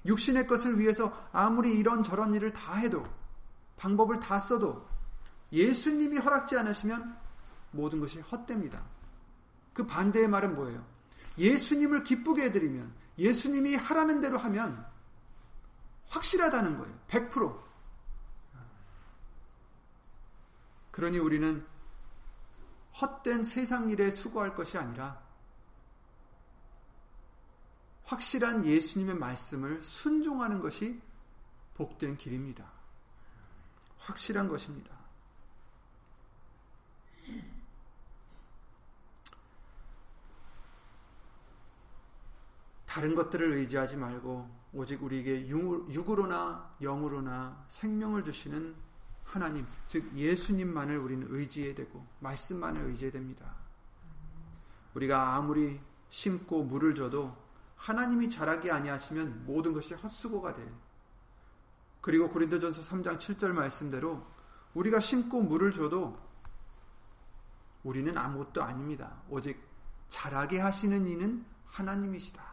육신의 0.06 0.48
것을 0.48 0.78
위해서 0.78 1.14
아무리 1.32 1.80
이런 1.80 2.04
저런 2.04 2.34
일을 2.34 2.52
다 2.52 2.74
해도 2.74 3.02
방법을 3.78 4.20
다 4.20 4.40
써도 4.40 4.86
예수님이 5.54 6.18
허락지 6.18 6.58
않으시면 6.58 7.18
모든 7.72 8.02
것이 8.02 8.20
헛됩니다. 8.20 8.84
그 9.72 9.88
반대의 9.88 10.28
말은 10.28 10.56
뭐예요? 10.56 10.86
예수님을 11.38 12.04
기쁘게 12.04 12.44
해드리면 12.44 12.94
예수님이 13.18 13.76
하라는 13.76 14.20
대로 14.20 14.38
하면 14.40 14.86
확실하다는 16.10 16.80
거예요. 16.80 17.00
100%. 17.08 17.58
그러니 20.92 21.18
우리는 21.18 21.66
헛된 23.02 23.44
세상 23.44 23.90
일에 23.90 24.12
수고할 24.12 24.56
것이 24.56 24.78
아니라 24.78 25.22
확실한 28.06 28.66
예수님의 28.66 29.16
말씀을 29.16 29.82
순종하는 29.82 30.60
것이 30.60 31.02
복된 31.76 32.18
길입니다. 32.18 32.72
확실한 33.98 34.48
것입니다. 34.48 35.04
다른 42.86 43.16
것들을 43.16 43.54
의지하지 43.54 43.98
말고 43.98 44.48
오직 44.74 45.02
우리에게 45.02 45.48
육으로나 45.48 46.76
영으로나 46.80 47.66
생명을 47.70 48.24
주시는 48.24 48.76
하나님, 49.34 49.66
즉 49.88 50.16
예수님만을 50.16 50.96
우리는 50.96 51.26
의지해야 51.28 51.74
되고 51.74 52.06
말씀만을 52.20 52.84
의지해야 52.84 53.12
됩니다. 53.12 53.56
우리가 54.94 55.34
아무리 55.34 55.82
심고 56.10 56.66
물을 56.66 56.94
줘도 56.94 57.36
하나님이 57.76 58.30
자라게 58.30 58.70
아니하시면 58.70 59.48
모든 59.48 59.74
것이 59.74 59.96
헛수고가 59.96 60.54
돼. 60.54 60.72
그리고 62.00 62.30
고린도전서 62.30 62.84
3장 62.84 63.18
7절 63.18 63.54
말씀대로 63.54 64.24
우리가 64.76 65.00
심고 65.00 65.42
물을 65.42 65.74
줘도 65.74 66.16
우리는 67.82 68.16
아무것도 68.16 68.62
아닙니다. 68.62 69.24
오직 69.30 69.60
자라게 70.10 70.60
하시는 70.60 71.08
이는 71.08 71.44
하나님이시다. 71.66 72.44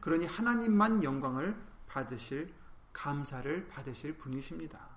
그러니 0.00 0.26
하나님만 0.26 1.02
영광을 1.02 1.58
받으실 1.86 2.52
감사를 2.92 3.68
받으실 3.68 4.18
분이십니다. 4.18 4.89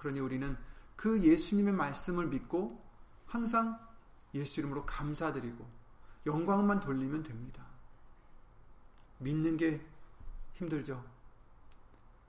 그러니 0.00 0.18
우리는 0.18 0.56
그 0.96 1.22
예수님의 1.22 1.74
말씀을 1.74 2.26
믿고 2.28 2.82
항상 3.26 3.78
예수 4.32 4.60
이름으로 4.60 4.86
감사드리고 4.86 5.68
영광만 6.24 6.80
돌리면 6.80 7.22
됩니다. 7.22 7.66
믿는 9.18 9.58
게 9.58 9.86
힘들죠. 10.54 11.04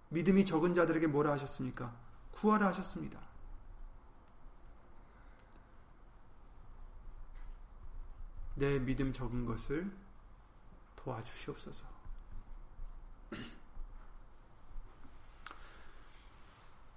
믿음이 0.10 0.44
적은 0.44 0.74
자들에게 0.74 1.08
뭐라 1.08 1.32
하셨습니까? 1.32 1.96
구하라 2.32 2.68
하셨습니다. 2.68 3.22
내 8.56 8.80
믿음 8.80 9.14
적은 9.14 9.46
것을 9.46 9.90
도와주시옵소서. 10.98 12.01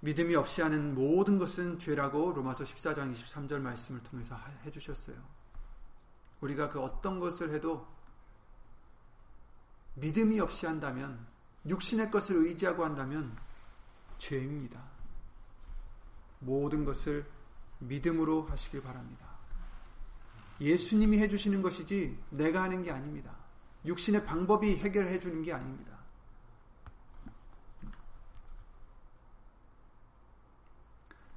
믿음이 0.05 0.35
없이 0.35 0.61
하는 0.61 0.93
모든 0.93 1.39
것은 1.39 1.79
죄라고 1.79 2.31
로마서 2.33 2.63
14장 2.63 3.11
23절 3.11 3.59
말씀을 3.59 4.03
통해서 4.03 4.39
해주셨어요. 4.63 5.15
우리가 6.41 6.69
그 6.69 6.79
어떤 6.79 7.19
것을 7.19 7.51
해도 7.55 7.87
믿음이 9.95 10.39
없이 10.39 10.67
한다면, 10.67 11.25
육신의 11.67 12.11
것을 12.11 12.35
의지하고 12.35 12.85
한다면 12.85 13.35
죄입니다. 14.19 14.79
모든 16.37 16.85
것을 16.85 17.25
믿음으로 17.79 18.43
하시길 18.43 18.83
바랍니다. 18.83 19.25
예수님이 20.61 21.17
해주시는 21.17 21.63
것이지 21.63 22.15
내가 22.29 22.61
하는 22.61 22.83
게 22.83 22.91
아닙니다. 22.91 23.35
육신의 23.85 24.23
방법이 24.27 24.77
해결해 24.77 25.19
주는 25.19 25.41
게 25.41 25.51
아닙니다. 25.51 25.94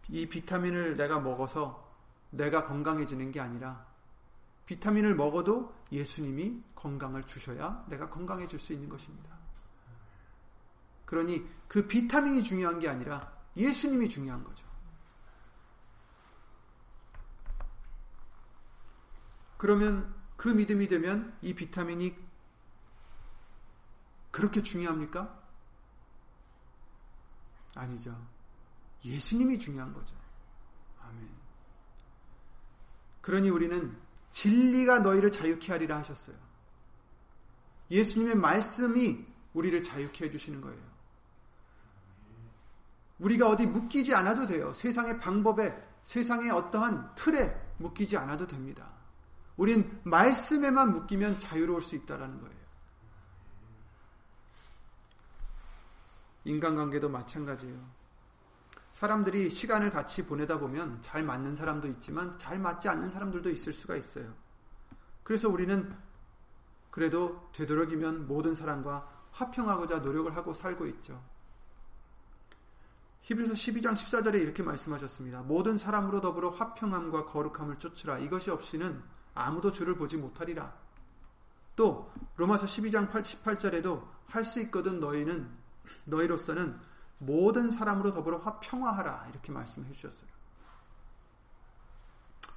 이 0.08 0.28
비타민을 0.28 0.96
내가 0.96 1.20
먹어서 1.20 1.86
내가 2.30 2.64
건강해지는 2.64 3.30
게 3.30 3.40
아니라 3.40 3.86
비타민을 4.66 5.14
먹어도 5.14 5.74
예수님이 5.90 6.62
건강을 6.74 7.24
주셔야 7.24 7.84
내가 7.88 8.10
건강해질 8.10 8.58
수 8.58 8.72
있는 8.72 8.88
것입니다. 8.88 9.36
그러니 11.06 11.46
그 11.68 11.86
비타민이 11.86 12.42
중요한 12.42 12.78
게 12.78 12.88
아니라 12.88 13.32
예수님이 13.56 14.08
중요한 14.08 14.44
거죠. 14.44 14.66
그러면 19.56 20.14
그 20.36 20.48
믿음이 20.48 20.86
되면 20.86 21.36
이 21.42 21.54
비타민이 21.54 22.14
그렇게 24.30 24.62
중요합니까? 24.62 25.36
아니죠. 27.74 28.37
예수님이 29.04 29.58
중요한 29.58 29.92
거죠. 29.92 30.16
아멘. 31.00 31.28
그러니 33.20 33.50
우리는 33.50 33.96
진리가 34.30 35.00
너희를 35.00 35.30
자유케 35.30 35.72
하리라 35.72 35.98
하셨어요. 35.98 36.36
예수님의 37.90 38.34
말씀이 38.36 39.24
우리를 39.54 39.82
자유케 39.82 40.26
해주시는 40.26 40.60
거예요. 40.60 40.88
우리가 43.18 43.48
어디 43.48 43.66
묶이지 43.66 44.14
않아도 44.14 44.46
돼요. 44.46 44.72
세상의 44.74 45.18
방법에, 45.18 45.74
세상의 46.04 46.50
어떠한 46.50 47.14
틀에 47.16 47.54
묶이지 47.78 48.16
않아도 48.16 48.46
됩니다. 48.46 48.92
우린 49.56 50.00
말씀에만 50.04 50.92
묶이면 50.92 51.38
자유로울 51.38 51.82
수 51.82 51.96
있다라는 51.96 52.40
거예요. 52.40 52.58
인간관계도 56.44 57.08
마찬가지예요. 57.08 57.97
사람들이 58.98 59.48
시간을 59.48 59.92
같이 59.92 60.26
보내다 60.26 60.58
보면 60.58 61.00
잘 61.02 61.22
맞는 61.22 61.54
사람도 61.54 61.86
있지만 61.86 62.36
잘 62.36 62.58
맞지 62.58 62.88
않는 62.88 63.12
사람들도 63.12 63.48
있을 63.48 63.72
수가 63.72 63.94
있어요. 63.94 64.34
그래서 65.22 65.48
우리는 65.48 65.96
그래도 66.90 67.48
되도록이면 67.52 68.26
모든 68.26 68.56
사람과 68.56 69.08
화평하고자 69.30 70.00
노력을 70.00 70.34
하고 70.34 70.52
살고 70.52 70.88
있죠. 70.88 71.22
히브리서 73.22 73.54
12장 73.54 73.94
14절에 73.94 74.34
이렇게 74.34 74.64
말씀하셨습니다. 74.64 75.42
모든 75.42 75.76
사람으로 75.76 76.20
더불어 76.20 76.50
화평함과 76.50 77.26
거룩함을 77.26 77.78
쫓으라. 77.78 78.18
이것이 78.18 78.50
없이는 78.50 79.00
아무도 79.32 79.70
주를 79.70 79.94
보지 79.94 80.16
못하리라. 80.16 80.74
또 81.76 82.10
로마서 82.34 82.66
12장 82.66 83.12
88절에도 83.12 84.04
할 84.26 84.44
수 84.44 84.58
있거든 84.62 84.98
너희는 84.98 85.48
너희로서는 86.04 86.80
모든 87.18 87.70
사람으로 87.70 88.12
더불어 88.12 88.38
화 88.38 88.60
평화하라 88.60 89.28
이렇게 89.30 89.52
말씀해 89.52 89.92
주셨어요. 89.92 90.30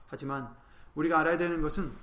하지만 0.07 0.55
우리가 0.95 1.19
알아야 1.19 1.37
되는 1.37 1.61
것은 1.61 1.95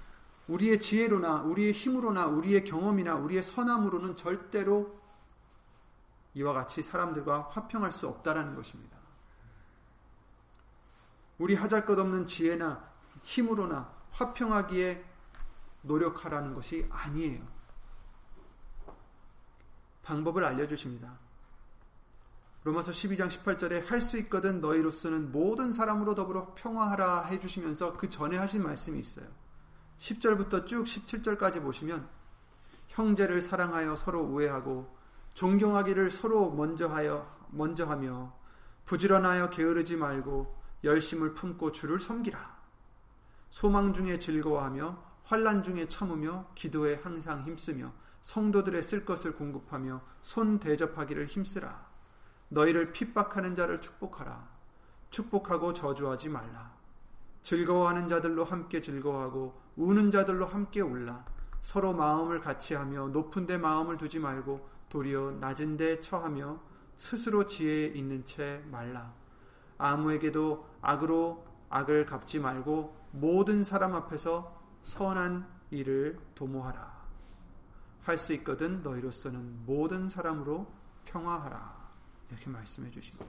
우리의 0.48 0.80
지혜로나 0.80 1.42
우리의 1.42 1.72
힘으로나 1.72 2.26
우리의 2.26 2.64
경험이나 2.64 3.16
우리의 3.16 3.42
선함으로는 3.42 4.16
절대로 4.16 4.98
이와 6.34 6.52
같이 6.52 6.82
사람들과 6.82 7.50
화평할 7.50 7.92
수 7.92 8.08
없다라는 8.08 8.54
것입니다. 8.54 8.96
우리 11.38 11.54
하잘 11.54 11.84
것 11.84 11.98
없는 11.98 12.26
지혜나 12.26 12.88
힘으로나 13.22 13.92
화평하기에 14.12 15.04
노력하라는 15.82 16.54
것이 16.54 16.86
아니에요. 16.90 17.46
방법을 20.02 20.44
알려주십니다. 20.44 21.27
로마서 22.68 22.92
12장 22.92 23.28
18절에 23.28 23.86
할 23.86 24.02
수 24.02 24.18
있거든 24.18 24.60
너희로서는 24.60 25.32
모든 25.32 25.72
사람으로 25.72 26.14
더불어 26.14 26.54
평화하라 26.54 27.24
해주시면서 27.24 27.94
그 27.96 28.10
전에 28.10 28.36
하신 28.36 28.62
말씀이 28.62 28.98
있어요. 29.00 29.26
10절부터 29.98 30.66
쭉 30.66 30.84
17절까지 30.84 31.62
보시면 31.62 32.06
형제를 32.88 33.40
사랑하여 33.40 33.96
서로 33.96 34.20
우애하고 34.20 34.94
존경하기를 35.32 36.10
서로 36.10 36.50
먼저 36.50 36.88
하여 36.88 37.34
먼저 37.50 37.86
하며 37.86 38.34
부지런하여 38.84 39.48
게으르지 39.48 39.96
말고 39.96 40.54
열심을 40.84 41.32
품고 41.34 41.72
주를 41.72 41.98
섬기라. 41.98 42.58
소망 43.50 43.94
중에 43.94 44.18
즐거워하며 44.18 45.04
환란 45.24 45.62
중에 45.62 45.88
참으며 45.88 46.50
기도에 46.54 47.00
항상 47.02 47.44
힘쓰며 47.46 47.92
성도들의 48.20 48.82
쓸 48.82 49.06
것을 49.06 49.34
공급하며 49.34 50.02
손 50.20 50.58
대접하기를 50.58 51.26
힘쓰라. 51.26 51.87
너희를 52.48 52.92
핍박하는 52.92 53.54
자를 53.54 53.80
축복하라. 53.80 54.48
축복하고 55.10 55.72
저주하지 55.72 56.28
말라. 56.28 56.72
즐거워하는 57.42 58.08
자들로 58.08 58.44
함께 58.44 58.80
즐거워하고 58.80 59.60
우는 59.76 60.10
자들로 60.10 60.46
함께 60.46 60.80
울라. 60.80 61.24
서로 61.62 61.92
마음을 61.92 62.40
같이 62.40 62.74
하며 62.74 63.08
높은 63.08 63.46
데 63.46 63.58
마음을 63.58 63.96
두지 63.96 64.18
말고 64.18 64.68
도리어 64.88 65.32
낮은 65.40 65.76
데 65.76 66.00
처하며 66.00 66.60
스스로 66.96 67.46
지혜에 67.46 67.86
있는 67.86 68.24
채 68.24 68.62
말라. 68.70 69.12
아무에게도 69.78 70.68
악으로 70.82 71.46
악을 71.70 72.06
갚지 72.06 72.40
말고 72.40 72.96
모든 73.12 73.64
사람 73.64 73.94
앞에서 73.94 74.60
선한 74.82 75.46
일을 75.70 76.18
도모하라. 76.34 76.98
할 78.02 78.16
수 78.16 78.32
있거든 78.34 78.82
너희로서는 78.82 79.66
모든 79.66 80.08
사람으로 80.08 80.66
평화하라. 81.04 81.77
이렇게 82.30 82.50
말씀해 82.50 82.90
주십니다. 82.90 83.26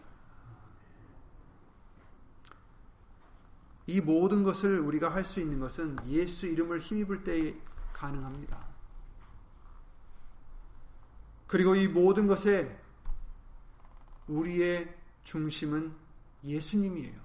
이 3.88 4.02
모든 4.02 4.44
것을 4.44 4.80
우리가 4.80 5.10
할 5.14 5.24
수 5.26 5.40
있는 5.40 5.60
것은 5.60 5.98
예수 6.08 6.46
이름을 6.46 6.80
힘입을 6.80 7.24
때 7.24 7.56
가능합니다. 7.94 8.68
그리고 11.48 11.76
이 11.76 11.88
모든 11.88 12.28
것에 12.28 12.80
우리의 14.28 14.96
중심은 15.24 15.96
예수님이에요. 16.44 17.20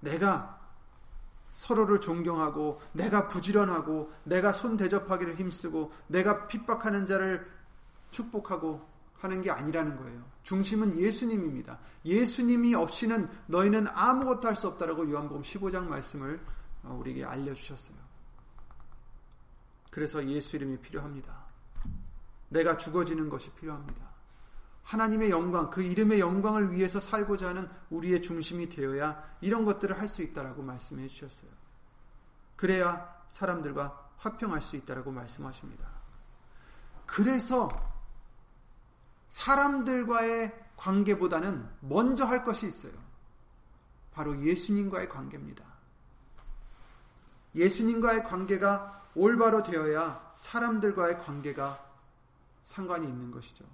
내가 0.00 0.60
서로를 1.52 2.00
존경하고 2.00 2.80
내가 2.92 3.28
부지런하고 3.28 4.12
내가 4.24 4.52
손 4.52 4.76
대접하기를 4.76 5.36
힘쓰고 5.36 5.92
내가 6.08 6.48
핍박하는 6.48 7.06
자를 7.06 7.53
축복하고 8.14 8.88
하는 9.18 9.40
게 9.42 9.50
아니라는 9.50 9.96
거예요. 9.96 10.22
중심은 10.42 10.98
예수님입니다. 10.98 11.78
예수님이 12.04 12.74
없이는 12.74 13.28
너희는 13.46 13.88
아무것도 13.88 14.46
할 14.48 14.54
수 14.56 14.68
없다라고 14.68 15.10
요한복음 15.10 15.42
15장 15.42 15.84
말씀을 15.84 16.40
어, 16.84 16.96
우리에게 17.00 17.24
알려주셨어요. 17.24 17.96
그래서 19.90 20.26
예수 20.28 20.56
이름이 20.56 20.78
필요합니다. 20.78 21.44
내가 22.50 22.76
죽어지는 22.76 23.28
것이 23.28 23.50
필요합니다. 23.52 24.04
하나님의 24.82 25.30
영광, 25.30 25.70
그 25.70 25.82
이름의 25.82 26.20
영광을 26.20 26.70
위해서 26.72 27.00
살고자 27.00 27.48
하는 27.48 27.68
우리의 27.90 28.20
중심이 28.20 28.68
되어야 28.68 29.38
이런 29.40 29.64
것들을 29.64 29.98
할 29.98 30.08
수 30.08 30.22
있다라고 30.22 30.62
말씀해 30.62 31.08
주셨어요. 31.08 31.50
그래야 32.56 33.12
사람들과 33.30 34.10
화평할 34.18 34.60
수 34.60 34.76
있다라고 34.76 35.10
말씀하십니다. 35.10 35.88
그래서 37.06 37.68
사람들과의 39.44 40.54
관계보다는 40.76 41.68
먼저 41.80 42.24
할 42.24 42.44
것이 42.44 42.66
있어요. 42.66 42.92
바로 44.10 44.40
예수님과의 44.42 45.10
관계입니다. 45.10 45.62
예수님과의 47.54 48.24
관계가 48.24 49.02
올바로 49.14 49.62
되어야 49.62 50.32
사람들과의 50.36 51.18
관계가 51.18 51.78
상관이 52.62 53.06
있는 53.06 53.30
것이죠. 53.30 53.66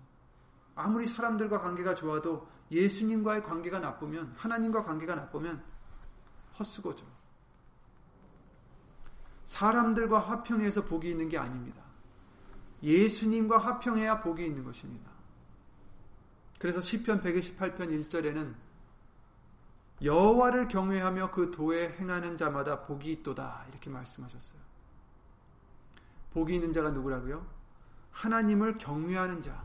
아무리 0.75 1.07
사람들과 1.07 1.61
관계가 1.61 1.95
좋아도 1.95 2.49
예수님과의 2.73 3.45
관계가 3.45 3.79
나쁘면, 3.79 4.35
하나님과 4.37 4.83
관계가 4.83 5.15
나쁘면 5.15 5.63
헛수고죠. 6.59 7.07
사람들과 9.45 10.19
화평해서 10.19 10.85
복이 10.85 11.11
있는 11.11 11.29
게 11.29 11.39
아닙니다. 11.39 11.81
예수님과 12.83 13.59
화평해야 13.59 14.21
복이 14.21 14.45
있는 14.45 14.65
것입니다. 14.65 15.10
그래서 16.61 16.83
시편 16.83 17.23
128편 17.23 17.79
1절에는 17.79 18.55
여호와를 20.03 20.69
경외하며 20.69 21.31
그 21.31 21.51
도에 21.51 21.89
행하는 21.99 22.37
자마다 22.37 22.83
복이 22.83 23.11
있도다 23.11 23.65
이렇게 23.71 23.89
말씀하셨어요. 23.89 24.61
복이 26.35 26.55
있는 26.55 26.75
자가 26.75 26.91
누구라고요? 26.91 27.47
하나님을 28.13 28.77
경외하는 28.77 29.41
자. 29.41 29.65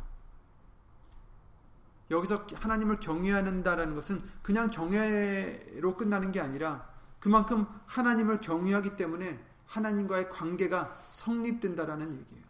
여기서 2.10 2.48
하나님을 2.54 3.02
경외하는다라는 3.02 3.94
것은 3.96 4.22
그냥 4.42 4.70
경외로 4.70 5.98
끝나는 5.98 6.32
게 6.32 6.40
아니라 6.40 6.88
그만큼 7.20 7.68
하나님을 7.88 8.40
경외하기 8.40 8.96
때문에 8.96 9.44
하나님과의 9.66 10.30
관계가 10.30 10.98
성립된다라는 11.12 12.20
얘기예요. 12.20 12.45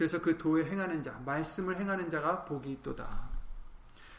그래서 0.00 0.18
그 0.18 0.38
도에 0.38 0.64
행하는 0.64 1.02
자, 1.02 1.12
말씀을 1.26 1.76
행하는 1.76 2.08
자가 2.08 2.46
복이 2.46 2.72
있도다. 2.72 3.28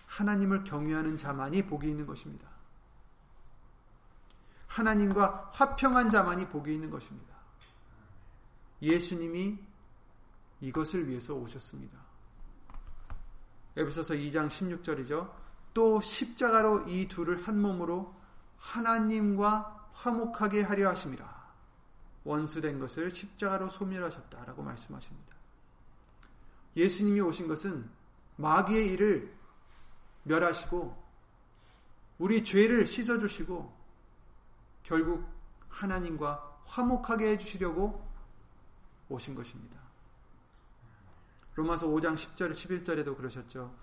하나님을 0.06 0.63
경외하는 0.63 1.17
자만이 1.17 1.65
복이 1.65 1.89
있는 1.89 2.06
것입니다. 2.06 2.48
하나님과 4.67 5.50
화평한 5.52 6.10
자만이 6.10 6.50
복이 6.50 6.72
있는 6.72 6.91
것입니다. 6.91 7.34
예수님이 8.80 9.58
이것을 10.60 11.10
위해서 11.10 11.34
오셨습니다. 11.34 11.98
에베소서 13.76 14.13
2장 14.13 14.50
16절이죠. 14.50 15.34
또 15.74 16.00
십자가로 16.00 16.89
이 16.89 17.08
둘을 17.08 17.41
한 17.48 17.60
몸으로 17.60 18.15
하나님과 18.60 19.89
화목하게 19.94 20.62
하려 20.62 20.89
하심이라. 20.89 21.41
원수된 22.24 22.78
것을 22.78 23.10
십자가로 23.10 23.72
소멸하셨다라고 23.72 24.62
말씀하십니다. 24.62 25.40
예수님이 26.76 27.22
오신 27.22 27.48
것은 27.48 27.90
마귀의 28.38 28.94
일을 28.94 29.34
멸하시고 30.24 31.02
우리 32.20 32.44
죄를 32.44 32.86
씻어 32.86 33.18
주시고 33.18 33.72
결국 34.84 35.28
하나님과 35.70 36.60
화목하게 36.66 37.32
해 37.32 37.38
주시려고 37.38 38.08
오신 39.10 39.36
것입니다. 39.36 39.80
로마서 41.56 41.88
5장 41.88 42.16
10절 42.16 42.52
11절에도 42.52 43.18
그러셨죠. 43.18 43.76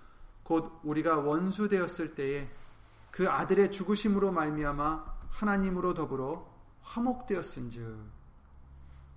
곧 0.43 0.81
우리가 0.83 1.19
원수 1.19 1.69
되었을 1.69 2.15
때에 2.15 2.49
그 3.11 3.29
아들의 3.29 3.71
죽으심으로 3.71 4.33
말미암아 4.33 5.19
하나님으로 5.31 5.95
더불어 5.95 6.49
화목되었은즉 6.83 8.19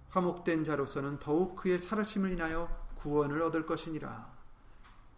화목된 0.09 0.65
자로서는 0.65 1.19
더욱 1.19 1.55
그의 1.55 1.79
살으심을 1.79 2.31
인하여 2.31 2.69
구원을 3.01 3.41
얻을 3.41 3.65
것이니라. 3.65 4.31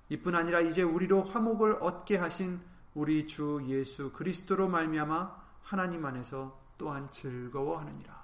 이뿐 0.09 0.35
아니라 0.35 0.61
이제 0.61 0.81
우리로 0.81 1.23
화목을 1.23 1.77
얻게 1.81 2.17
하신 2.17 2.61
우리 2.93 3.27
주 3.27 3.61
예수 3.67 4.11
그리스도로 4.13 4.69
말미암아 4.69 5.43
하나님 5.63 6.05
안에서 6.05 6.59
또한 6.77 7.09
즐거워하느니라. 7.11 8.23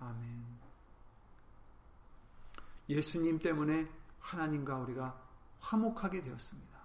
아멘. 0.00 0.44
예수님 2.88 3.38
때문에 3.38 3.90
하나님과 4.20 4.76
우리가 4.78 5.20
화목하게 5.60 6.22
되었습니다. 6.22 6.76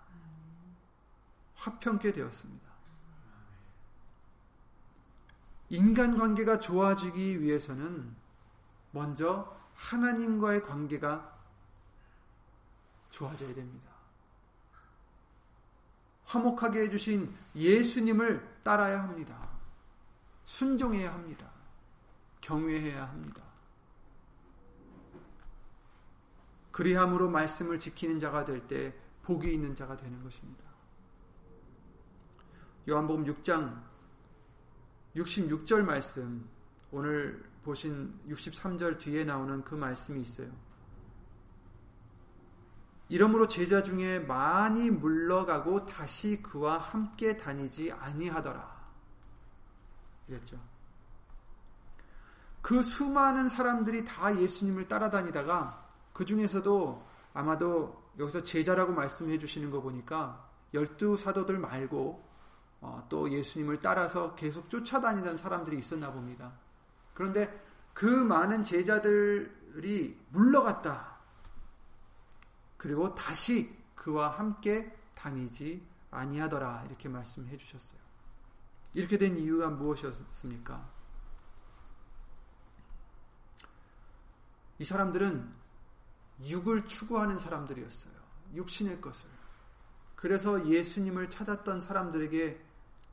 화평케 1.56 2.12
되었습니다. 2.12 2.72
인간 5.70 6.18
관계가 6.18 6.60
좋아지기 6.60 7.42
위해서는 7.42 8.14
먼저 8.92 9.56
하나님과의 9.76 10.64
관계가 10.64 11.41
좋아져야 13.12 13.54
됩니다. 13.54 13.92
화목하게 16.26 16.82
해주신 16.84 17.34
예수님을 17.56 18.62
따라야 18.64 19.04
합니다. 19.04 19.50
순종해야 20.46 21.14
합니다. 21.14 21.52
경외해야 22.42 23.08
합니다. 23.08 23.44
그리함으로 26.72 27.30
말씀을 27.30 27.80
지키는 27.80 28.20
자가 28.20 28.46
될 28.46 28.68
때 28.68 28.94
복이 29.24 29.54
있는 29.54 29.76
자가 29.76 29.98
되는 29.98 30.24
것입니다. 30.24 30.64
요한복음 32.90 33.26
6장 33.26 33.84
66절 35.16 35.84
말씀 35.84 36.50
오늘 36.92 37.44
보신 37.64 38.20
63절 38.28 38.98
뒤에 38.98 39.24
나오는 39.26 39.64
그 39.64 39.76
말씀이 39.76 40.22
있어요. 40.22 40.52
이러므로 43.12 43.46
제자 43.50 43.84
중에 43.84 44.20
많이 44.20 44.90
물러가고 44.90 45.86
다시 45.86 46.42
그와 46.42 46.78
함께 46.78 47.36
다니지 47.36 47.92
아니하더라. 47.92 48.74
이랬죠. 50.30 50.58
그 52.62 52.82
수많은 52.82 53.50
사람들이 53.50 54.06
다 54.06 54.34
예수님을 54.40 54.88
따라다니다가 54.88 55.90
그 56.14 56.24
중에서도 56.24 57.06
아마도 57.34 58.02
여기서 58.18 58.44
제자라고 58.44 58.94
말씀해 58.94 59.40
주시는 59.40 59.72
거 59.72 59.82
보니까 59.82 60.48
열두 60.74 61.18
사도들 61.18 61.60
말고 61.60 62.26
어, 62.80 63.06
또 63.10 63.30
예수님을 63.30 63.82
따라서 63.82 64.36
계속 64.36 64.70
쫓아다니던 64.70 65.36
사람들이 65.36 65.78
있었나 65.80 66.14
봅니다. 66.14 66.54
그런데 67.14 67.62
그 67.92 68.06
많은 68.06 68.64
제자들이 68.64 70.18
물러갔다. 70.30 71.11
그리고 72.82 73.14
다시 73.14 73.72
그와 73.94 74.40
함께 74.40 74.92
다니지 75.14 75.86
아니하더라. 76.10 76.86
이렇게 76.88 77.10
말씀해 77.10 77.56
주셨어요. 77.56 78.00
이렇게 78.96 79.20
된 79.20 79.38
이유가 79.38 79.70
무엇이었습니까? 79.70 80.90
이 84.80 84.84
사람들은 84.84 85.54
육을 86.44 86.88
추구하는 86.88 87.40
사람들이었어요. 87.40 88.14
육신의 88.56 89.00
것을. 89.00 89.30
그래서 90.16 90.68
예수님을 90.68 91.30
찾았던 91.30 91.82
사람들에게 91.82 92.66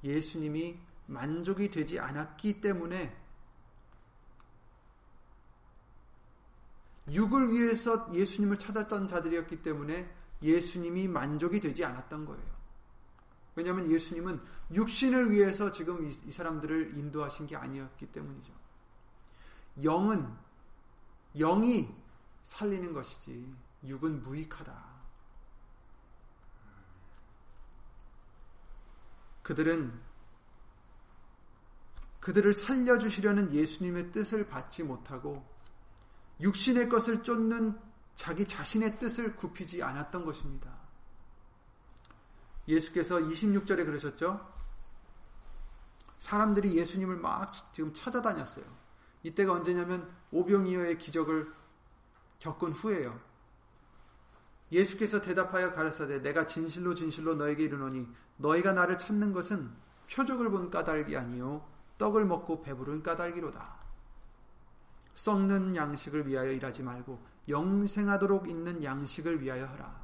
예수님이 0.02 0.80
만족이 1.08 1.70
되지 1.70 2.00
않았기 2.00 2.62
때문에 2.62 3.14
육을 7.12 7.52
위해서 7.52 8.08
예수님을 8.12 8.58
찾았던 8.58 9.08
자들이었기 9.08 9.62
때문에 9.62 10.12
예수님이 10.42 11.08
만족이 11.08 11.60
되지 11.60 11.84
않았던 11.84 12.24
거예요. 12.24 12.58
왜냐하면 13.54 13.90
예수님은 13.90 14.40
육신을 14.72 15.30
위해서 15.30 15.70
지금 15.70 16.06
이, 16.06 16.16
이 16.26 16.30
사람들을 16.30 16.96
인도하신 16.96 17.46
게 17.46 17.56
아니었기 17.56 18.06
때문이죠. 18.12 18.52
영은 19.82 20.28
영이 21.36 21.92
살리는 22.42 22.92
것이지 22.92 23.52
육은 23.84 24.22
무익하다. 24.22 24.98
그들은 29.42 30.08
그들을 32.20 32.52
살려주시려는 32.52 33.52
예수님의 33.52 34.12
뜻을 34.12 34.48
받지 34.48 34.82
못하고 34.82 35.44
육신의 36.40 36.88
것을 36.88 37.22
쫓는 37.22 37.78
자기 38.14 38.46
자신의 38.46 38.98
뜻을 38.98 39.36
굽히지 39.36 39.82
않았던 39.82 40.24
것입니다. 40.24 40.70
예수께서 42.66 43.16
26절에 43.16 43.86
그러셨죠? 43.86 44.46
사람들이 46.18 46.76
예수님을 46.76 47.16
막 47.16 47.52
지금 47.72 47.94
찾아다녔어요. 47.94 48.64
이때가 49.22 49.52
언제냐면 49.52 50.10
오병이어의 50.30 50.98
기적을 50.98 51.52
겪은 52.38 52.72
후에요. 52.72 53.18
예수께서 54.70 55.20
대답하여 55.22 55.72
가라사대 55.72 56.20
내가 56.20 56.46
진실로 56.46 56.94
진실로 56.94 57.34
너에게 57.34 57.64
이르노니 57.64 58.06
너희가 58.36 58.72
나를 58.72 58.98
찾는 58.98 59.32
것은 59.32 59.70
표적을 60.12 60.50
본 60.50 60.70
까닭이 60.70 61.16
아니요 61.16 61.66
떡을 61.96 62.24
먹고 62.26 62.62
배부른 62.62 63.02
까닭이로다. 63.02 63.77
썩는 65.18 65.74
양식을 65.74 66.28
위하여 66.28 66.52
일하지 66.52 66.84
말고 66.84 67.20
영생하도록 67.48 68.48
있는 68.48 68.84
양식을 68.84 69.42
위하여 69.42 69.66
하라. 69.66 70.00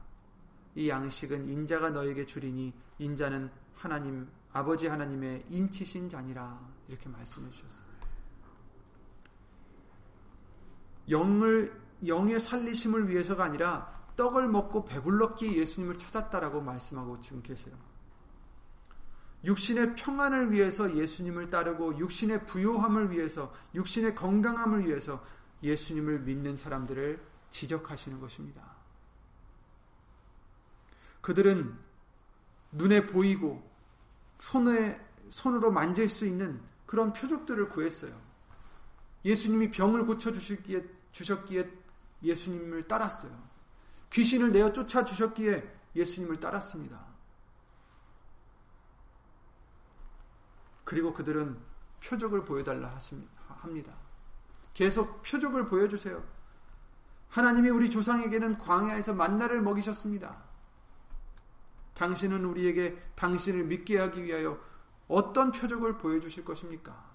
이 0.75 0.89
양식은 0.89 1.49
인자가 1.49 1.91
너에게 1.91 2.27
주리니 2.27 2.73
인자는 2.99 3.49
하나님 3.77 4.29
아버지 4.53 4.89
하나님의 4.89 5.45
인치신 5.49 6.09
자니라 6.09 6.61
이렇게 6.89 7.09
말씀해 7.09 7.49
주셨어요. 7.49 7.85
영을 11.11 11.81
영의 12.05 12.41
살리심을 12.41 13.09
위해서가 13.09 13.45
아니라 13.45 13.95
떡을 14.17 14.49
먹고 14.49 14.85
배불렀기에 14.85 15.55
예수님을 15.55 15.97
찾았다라고 15.97 16.61
말씀하고 16.61 17.21
지금 17.21 17.41
계세요. 17.41 17.77
육신의 19.45 19.95
평안을 19.95 20.53
위해서 20.53 20.95
예수님을 20.97 21.51
따르고 21.51 21.99
육신의 21.99 22.47
부요함을 22.47 23.11
위해서 23.11 23.55
육신의 23.75 24.15
건강함을 24.15 24.87
위해서 24.87 25.25
예수님을 25.63 26.21
믿는 26.21 26.57
사람들을 26.57 27.21
지적하시는 27.51 28.21
것입니다. 28.21 28.63
그들은 31.21 31.75
눈에 32.73 33.07
보이고 33.07 33.71
손에 34.41 35.01
손으로 35.31 35.71
만질 35.71 36.09
수 36.09 36.27
있는 36.27 36.61
그런 36.87 37.13
표적들을 37.13 37.69
구했어요. 37.71 38.21
예수님이 39.25 39.71
병을 39.71 40.07
고쳐 40.07 40.33
주셨기에 40.33 40.85
주셨기에 41.13 41.71
예수님을 42.23 42.83
따랐어요. 42.85 43.33
귀신을 44.11 44.53
내어 44.53 44.73
쫓아 44.73 45.05
주셨기에 45.05 45.65
예수님을 45.97 46.41
따랐습니다. 46.41 47.14
그리고 50.85 51.13
그들은 51.13 51.59
표적을 52.03 52.45
보여달라 52.45 52.99
합니다. 53.49 53.95
계속 54.75 55.23
표적을 55.23 55.67
보여주세요. 55.69 56.23
하나님이 57.29 57.71
우리 57.71 57.91
조상에게는 57.91 58.59
광야에서 58.59 59.15
만나를 59.15 59.61
먹이셨습니다. 59.63 60.45
당신은 61.95 62.45
우리에게 62.45 62.97
당신을 63.15 63.65
믿게 63.65 63.99
하기 63.99 64.25
위하여 64.25 64.61
어떤 65.09 65.51
표적을 65.51 65.99
보여주실 65.99 66.45
것입니까? 66.45 67.13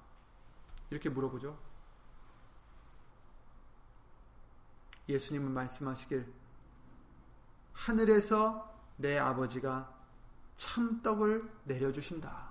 이렇게 0.90 1.10
물어보죠. 1.10 1.58
예수님은 5.08 5.52
말씀하시길 5.52 6.32
하늘에서 7.74 8.78
내 8.98 9.18
아버지가 9.18 9.94
참떡을 10.58 11.50
내려주신다. 11.64 12.49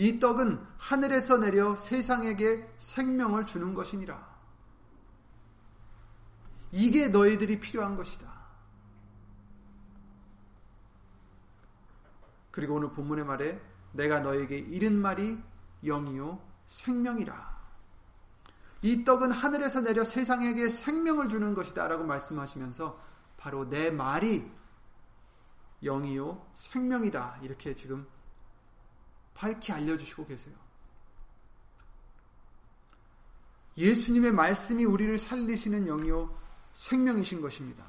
이 0.00 0.18
떡은 0.18 0.66
하늘에서 0.78 1.36
내려 1.36 1.76
세상에게 1.76 2.72
생명을 2.78 3.44
주는 3.44 3.74
것이니라. 3.74 4.30
이게 6.72 7.08
너희들이 7.08 7.60
필요한 7.60 7.96
것이다. 7.96 8.26
그리고 12.50 12.76
오늘 12.76 12.90
본문의 12.92 13.26
말에 13.26 13.60
내가 13.92 14.20
너에게 14.20 14.56
이른 14.56 14.98
말이 14.98 15.38
영이요 15.84 16.40
생명이라. 16.66 17.60
이 18.80 19.04
떡은 19.04 19.32
하늘에서 19.32 19.82
내려 19.82 20.02
세상에게 20.02 20.70
생명을 20.70 21.28
주는 21.28 21.52
것이다 21.52 21.88
라고 21.88 22.04
말씀하시면서 22.04 22.98
바로 23.36 23.68
내 23.68 23.90
말이 23.90 24.50
영이요 25.82 26.52
생명이다 26.54 27.40
이렇게 27.42 27.74
지금 27.74 28.08
밝히 29.34 29.72
알려주시고 29.72 30.26
계세요. 30.26 30.54
예수님의 33.76 34.32
말씀이 34.32 34.84
우리를 34.84 35.16
살리시는 35.18 35.86
영이요 35.86 36.36
생명이신 36.72 37.40
것입니다. 37.40 37.84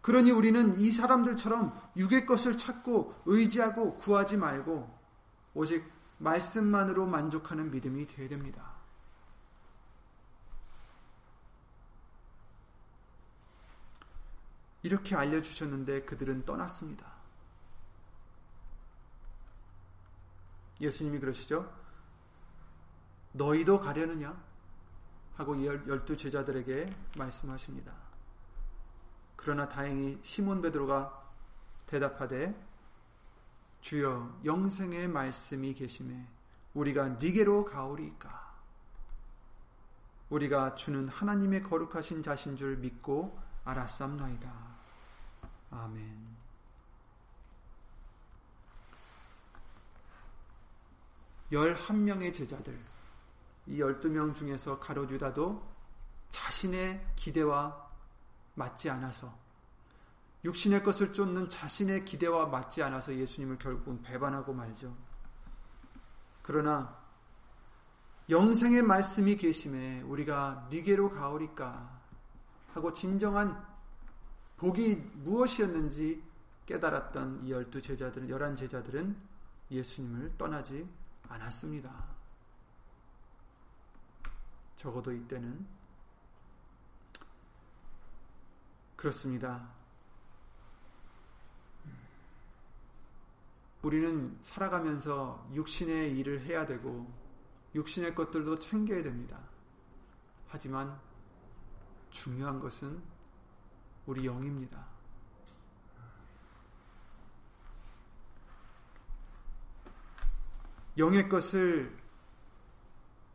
그러니 0.00 0.32
우리는 0.32 0.78
이 0.80 0.90
사람들처럼 0.90 1.78
육의 1.96 2.26
것을 2.26 2.56
찾고 2.56 3.22
의지하고 3.26 3.96
구하지 3.98 4.36
말고 4.36 4.98
오직 5.54 5.84
말씀만으로 6.18 7.06
만족하는 7.06 7.70
믿음이 7.70 8.06
되어야 8.06 8.28
됩니다. 8.28 8.72
이렇게 14.82 15.14
알려주셨는데 15.14 16.04
그들은 16.04 16.44
떠났습니다. 16.44 17.11
예수님이 20.82 21.20
그러시죠? 21.20 21.72
너희도 23.32 23.80
가려느냐? 23.80 24.36
하고 25.34 25.64
열두 25.64 26.16
제자들에게 26.16 26.94
말씀하십니다. 27.16 27.94
그러나 29.36 29.68
다행히 29.68 30.18
시몬 30.22 30.60
베드로가 30.60 31.22
대답하되 31.86 32.54
주여 33.80 34.40
영생의 34.44 35.08
말씀이 35.08 35.74
계심에 35.74 36.28
우리가 36.74 37.08
니게로 37.08 37.64
가오리까 37.64 38.52
우리가 40.30 40.74
주는 40.74 41.08
하나님의 41.08 41.62
거룩하신 41.62 42.22
자신 42.22 42.56
줄 42.56 42.76
믿고 42.76 43.38
알았삼나이다. 43.64 44.52
아멘. 45.70 46.31
열한 51.52 52.04
명의 52.04 52.32
제자들, 52.32 52.78
이 53.66 53.78
열두 53.78 54.08
명 54.08 54.34
중에서 54.34 54.78
가로주다도 54.78 55.62
자신의 56.30 57.06
기대와 57.14 57.90
맞지 58.54 58.90
않아서 58.90 59.32
육신의 60.44 60.82
것을 60.82 61.12
쫓는 61.12 61.48
자신의 61.48 62.04
기대와 62.04 62.46
맞지 62.46 62.82
않아서 62.82 63.14
예수님을 63.14 63.58
결국은 63.58 64.02
배반하고 64.02 64.52
말죠. 64.52 64.96
그러나 66.42 66.98
영생의 68.28 68.82
말씀이 68.82 69.36
계심에 69.36 70.00
우리가 70.02 70.68
니게로 70.70 71.10
가오리까 71.10 72.00
하고 72.72 72.92
진정한 72.92 73.62
복이 74.56 74.94
무엇이었는지 75.16 76.22
깨달았던 76.66 77.42
이 77.44 77.52
열두 77.52 77.82
제자들은 77.82 78.28
열한 78.28 78.56
제자들은 78.56 79.16
예수님을 79.70 80.36
떠나지 80.38 80.88
않았습니다. 81.32 82.12
적어도 84.76 85.12
이때는 85.12 85.66
그렇습니다. 88.96 89.68
우리는 93.82 94.38
살아가면서 94.42 95.48
육신의 95.52 96.16
일을 96.18 96.42
해야 96.42 96.64
되고 96.66 97.12
육신의 97.74 98.14
것들도 98.14 98.58
챙겨야 98.58 99.02
됩니다. 99.02 99.40
하지만 100.46 101.00
중요한 102.10 102.60
것은 102.60 103.02
우리 104.06 104.26
영입니다. 104.26 104.91
영의 110.98 111.28
것을 111.28 111.96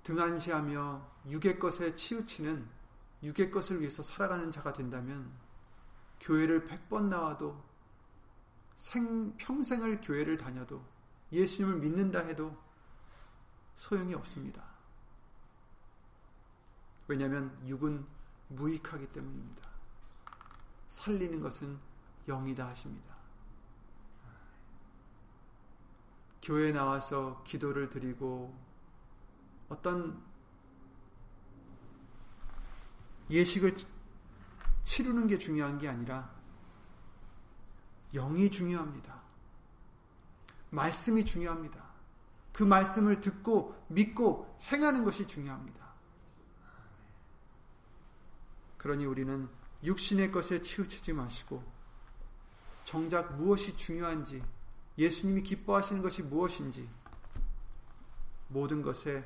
등한시하며 0.04 1.12
육의 1.30 1.60
것에 1.60 1.96
치우치는 1.96 2.68
육의 3.24 3.52
것을 3.52 3.82
위해서 3.82 4.04
살아가는 4.04 4.52
자가 4.52 4.74
된다면 4.74 5.32
교회를 6.22 6.66
백 6.66 6.88
번 6.88 7.10
나와도 7.10 7.62
생, 8.76 9.36
평생을 9.38 10.02
교회를 10.02 10.38
다녀도 10.38 10.82
예수님을 11.32 11.80
믿는다 11.80 12.20
해도 12.20 12.56
소용이 13.76 14.14
없습니다. 14.14 14.64
왜냐하면 17.08 17.60
육은 17.68 18.06
무익하기 18.50 19.08
때문입니다. 19.08 19.70
살리는 20.88 21.42
것은 21.42 21.78
영이다 22.28 22.68
하십니다. 22.68 23.17
교회에 26.48 26.72
나와서 26.72 27.44
기도를 27.46 27.90
드리고 27.90 28.58
어떤 29.68 30.24
예식을 33.30 33.76
치르는 34.86 35.28
게 35.28 35.38
중요한 35.38 35.78
게 35.78 35.90
아니라 35.90 36.34
영이 38.14 38.50
중요합니다. 38.50 39.22
말씀이 40.70 41.26
중요합니다. 41.26 41.86
그 42.54 42.64
말씀을 42.64 43.20
듣고 43.20 43.76
믿고 43.90 44.58
행하는 44.72 45.04
것이 45.04 45.28
중요합니다. 45.28 45.86
그러니 48.78 49.06
우리는 49.06 49.50
육신의 49.84 50.32
것에 50.32 50.62
치우치지 50.62 51.12
마시고 51.12 51.62
정작 52.86 53.36
무엇이 53.36 53.76
중요한지 53.76 54.42
예수님이 54.98 55.44
기뻐하시는 55.44 56.02
것이 56.02 56.24
무엇인지 56.24 56.90
모든 58.48 58.82
것에 58.82 59.26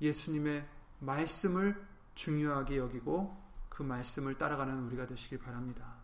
예수님의 0.00 0.66
말씀을 1.00 1.86
중요하게 2.14 2.78
여기고 2.78 3.38
그 3.68 3.82
말씀을 3.82 4.38
따라가는 4.38 4.84
우리가 4.86 5.06
되시길 5.06 5.38
바랍니다. 5.38 5.94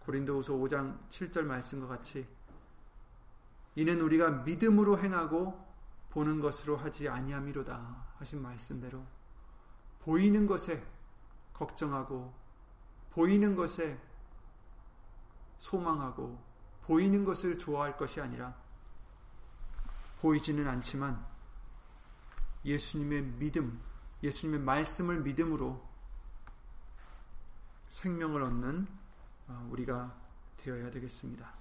고린도후서 0.00 0.54
5장 0.54 1.08
7절 1.10 1.42
말씀과 1.42 1.86
같이 1.86 2.26
이는 3.74 4.00
우리가 4.00 4.30
믿음으로 4.30 4.98
행하고 4.98 5.66
보는 6.10 6.40
것으로 6.40 6.76
하지 6.76 7.08
아니함이로다 7.08 8.06
하신 8.16 8.40
말씀대로 8.42 9.04
보이는 10.00 10.46
것에 10.46 10.82
걱정하고 11.52 12.32
보이는 13.10 13.54
것에 13.54 14.00
소망하고 15.58 16.47
보이는 16.88 17.22
것을 17.22 17.58
좋아할 17.58 17.98
것이 17.98 18.18
아니라 18.18 18.56
보이지는 20.20 20.66
않지만 20.66 21.22
예수님의 22.64 23.22
믿음, 23.38 23.78
예수님의 24.22 24.60
말씀을 24.60 25.20
믿음으로 25.20 25.86
생명을 27.90 28.42
얻는 28.42 28.88
어, 29.48 29.68
우리가 29.70 30.16
되어야 30.56 30.90
되겠습니다. 30.90 31.52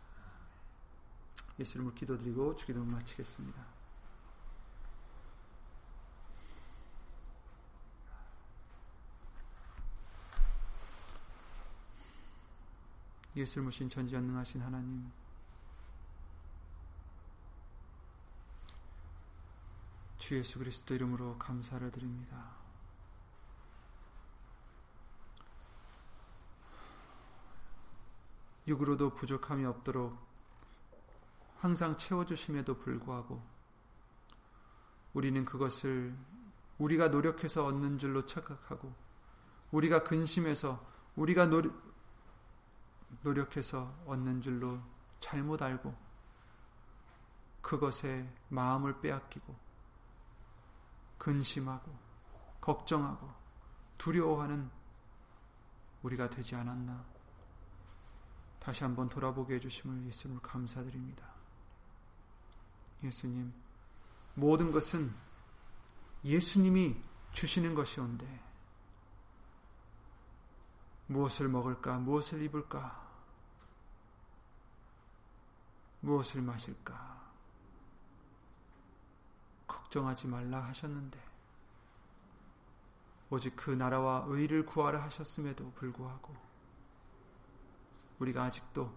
예수님을 1.59 1.93
기도드리고 1.93 2.55
주기도를 2.55 2.87
마치겠습니다. 2.89 3.76
예수를 13.37 13.65
모신 13.65 13.89
전지전능하신 13.89 14.61
하나님 14.61 15.11
주 20.17 20.35
예수 20.35 20.59
그리스도 20.59 20.95
이름으로 20.95 21.37
감사를 21.37 21.89
드립니다. 21.91 22.55
육으로도 28.67 29.13
부족함이 29.13 29.63
없도록 29.65 30.17
항상 31.59 31.97
채워주심에도 31.97 32.77
불구하고 32.79 33.41
우리는 35.13 35.45
그것을 35.45 36.13
우리가 36.77 37.07
노력해서 37.07 37.65
얻는 37.65 37.97
줄로 37.97 38.25
착각하고 38.25 38.93
우리가 39.71 40.03
근심해서 40.03 40.85
우리가 41.15 41.45
노, 41.45 41.61
노력해서 43.21 43.95
얻는 44.05 44.41
줄로 44.41 44.79
잘못 45.19 45.61
알고 45.61 45.95
그것에 47.61 48.27
마음을 48.49 49.01
빼앗기고 49.01 49.55
근심하고 51.17 51.91
걱정하고 52.61 53.29
두려워하는 53.97 54.69
우리가 56.03 56.29
되지 56.29 56.55
않았나 56.55 57.05
다시 58.59 58.83
한번 58.83 59.09
돌아보게 59.09 59.55
해주심을 59.55 60.05
예수님을 60.07 60.41
감사드립니다. 60.41 61.25
예수님 63.03 63.53
모든 64.33 64.71
것은 64.71 65.13
예수님이 66.23 66.95
주시는 67.31 67.75
것이온데 67.75 68.46
무엇을 71.07 71.47
먹을까? 71.47 71.97
무엇을 71.99 72.41
입을까? 72.41 73.07
무엇을 76.01 76.41
마실까? 76.41 77.17
걱정하지 79.67 80.27
말라 80.27 80.63
하셨는데 80.65 81.19
오직 83.29 83.55
그 83.55 83.71
나라와 83.71 84.23
의를 84.27 84.65
구하라 84.65 85.03
하셨음에도 85.03 85.71
불구하고 85.71 86.35
우리가 88.19 88.43
아직도 88.43 88.93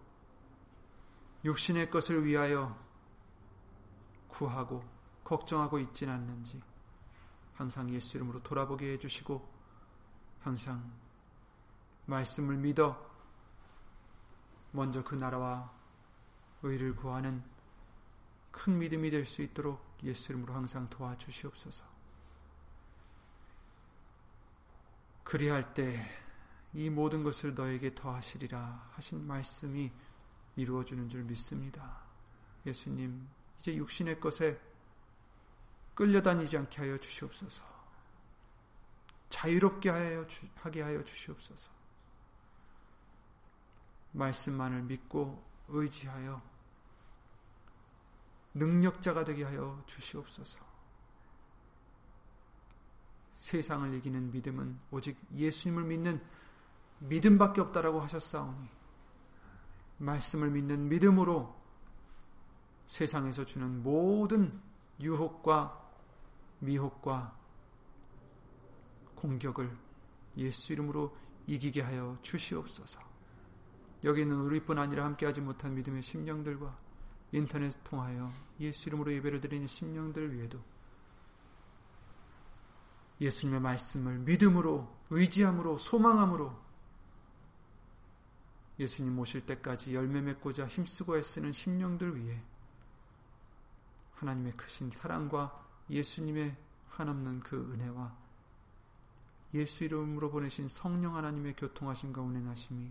육신의 1.44 1.90
것을 1.90 2.24
위하여 2.24 2.78
구하고 4.28 4.84
걱정하고 5.24 5.78
있진 5.78 6.08
않는지 6.08 6.62
항상 7.54 7.90
예수 7.90 8.16
이름으로 8.16 8.42
돌아보게 8.42 8.92
해주시고 8.92 9.48
항상 10.40 10.90
말씀을 12.10 12.56
믿어 12.56 13.08
먼저 14.72 15.02
그 15.02 15.14
나라와 15.14 15.72
의를 16.62 16.94
구하는 16.94 17.42
큰 18.50 18.78
믿음이 18.78 19.10
될 19.10 19.24
수 19.24 19.42
있도록 19.42 19.80
예수 20.02 20.32
이름으로 20.32 20.52
항상 20.52 20.88
도와주시옵소서. 20.90 21.84
그리할 25.24 25.74
때 25.74 26.20
이 26.72 26.88
모든 26.88 27.22
것을 27.24 27.54
너에게 27.54 27.94
더하시리라 27.94 28.90
하신 28.92 29.26
말씀이 29.26 29.90
이루어지는 30.56 31.08
줄 31.08 31.24
믿습니다. 31.24 32.00
예수님, 32.64 33.28
이제 33.58 33.74
육신의 33.74 34.20
것에 34.20 34.60
끌려다니지 35.94 36.56
않게 36.58 36.82
하여 36.82 36.98
주시옵소서. 36.98 37.64
자유롭게 39.30 39.90
하여 39.90 40.26
주, 40.26 40.46
하게 40.56 40.82
하여 40.82 41.02
주시옵소서. 41.02 41.70
말씀만을 44.12 44.82
믿고 44.82 45.44
의지하여 45.68 46.42
능력자가 48.54 49.24
되게 49.24 49.44
하여 49.44 49.82
주시옵소서. 49.86 50.58
세상을 53.36 53.94
이기는 53.94 54.32
믿음은 54.32 54.78
오직 54.90 55.18
예수님을 55.34 55.84
믿는 55.84 56.22
믿음밖에 56.98 57.60
없다라고 57.62 58.00
하셨사오니 58.00 58.68
말씀을 59.98 60.50
믿는 60.50 60.88
믿음으로 60.88 61.58
세상에서 62.86 63.44
주는 63.44 63.82
모든 63.82 64.60
유혹과 65.00 65.80
미혹과 66.58 67.36
공격을 69.14 69.74
예수 70.36 70.72
이름으로 70.72 71.16
이기게 71.46 71.82
하여 71.82 72.18
주시옵소서. 72.22 73.09
여기는 74.04 74.34
우리뿐 74.34 74.78
아니라 74.78 75.04
함께하지 75.04 75.40
못한 75.40 75.74
믿음의 75.74 76.02
심령들과 76.02 76.76
인터넷 77.32 77.72
통하여 77.84 78.30
예수 78.58 78.88
이름으로 78.88 79.12
예배를 79.14 79.40
드리는 79.40 79.66
심령들 79.66 80.34
위에도 80.34 80.58
예수님의 83.20 83.60
말씀을 83.60 84.18
믿음으로 84.20 84.88
의지함으로 85.10 85.76
소망함으로 85.76 86.58
예수님 88.78 89.18
오실 89.18 89.44
때까지 89.44 89.94
열매 89.94 90.22
맺고자 90.22 90.66
힘쓰고 90.66 91.18
애쓰는 91.18 91.52
심령들 91.52 92.16
위해 92.16 92.42
하나님의 94.14 94.56
크신 94.56 94.90
사랑과 94.90 95.66
예수님의 95.90 96.56
한없는 96.88 97.40
그 97.40 97.56
은혜와 97.72 98.16
예수 99.54 99.84
이름으로 99.84 100.30
보내신 100.30 100.68
성령 100.68 101.16
하나님의 101.16 101.56
교통하심과 101.56 102.22
운행하심이 102.22 102.90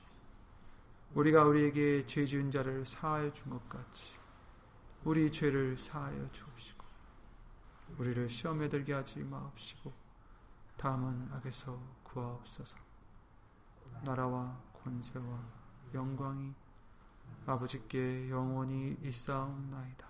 우리가 1.13 1.43
우리에게 1.43 2.05
죄 2.05 2.25
지은 2.25 2.51
자를 2.51 2.85
사하여 2.85 3.31
준 3.33 3.51
것 3.51 3.67
같이 3.67 4.13
우리 5.03 5.31
죄를 5.31 5.77
사하여 5.77 6.31
주옵시고 6.31 6.85
우리를 7.97 8.29
시험에 8.29 8.69
들게 8.69 8.93
하지 8.93 9.19
마옵시고 9.19 9.91
다만 10.77 11.29
악에서 11.33 11.77
구하옵소서. 12.03 12.77
나라와 14.03 14.57
권세와 14.83 15.39
영광이 15.93 16.53
아버지께 17.45 18.29
영원히 18.29 18.97
있사옵나이다. 19.03 20.07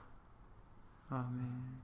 아멘. 1.09 1.81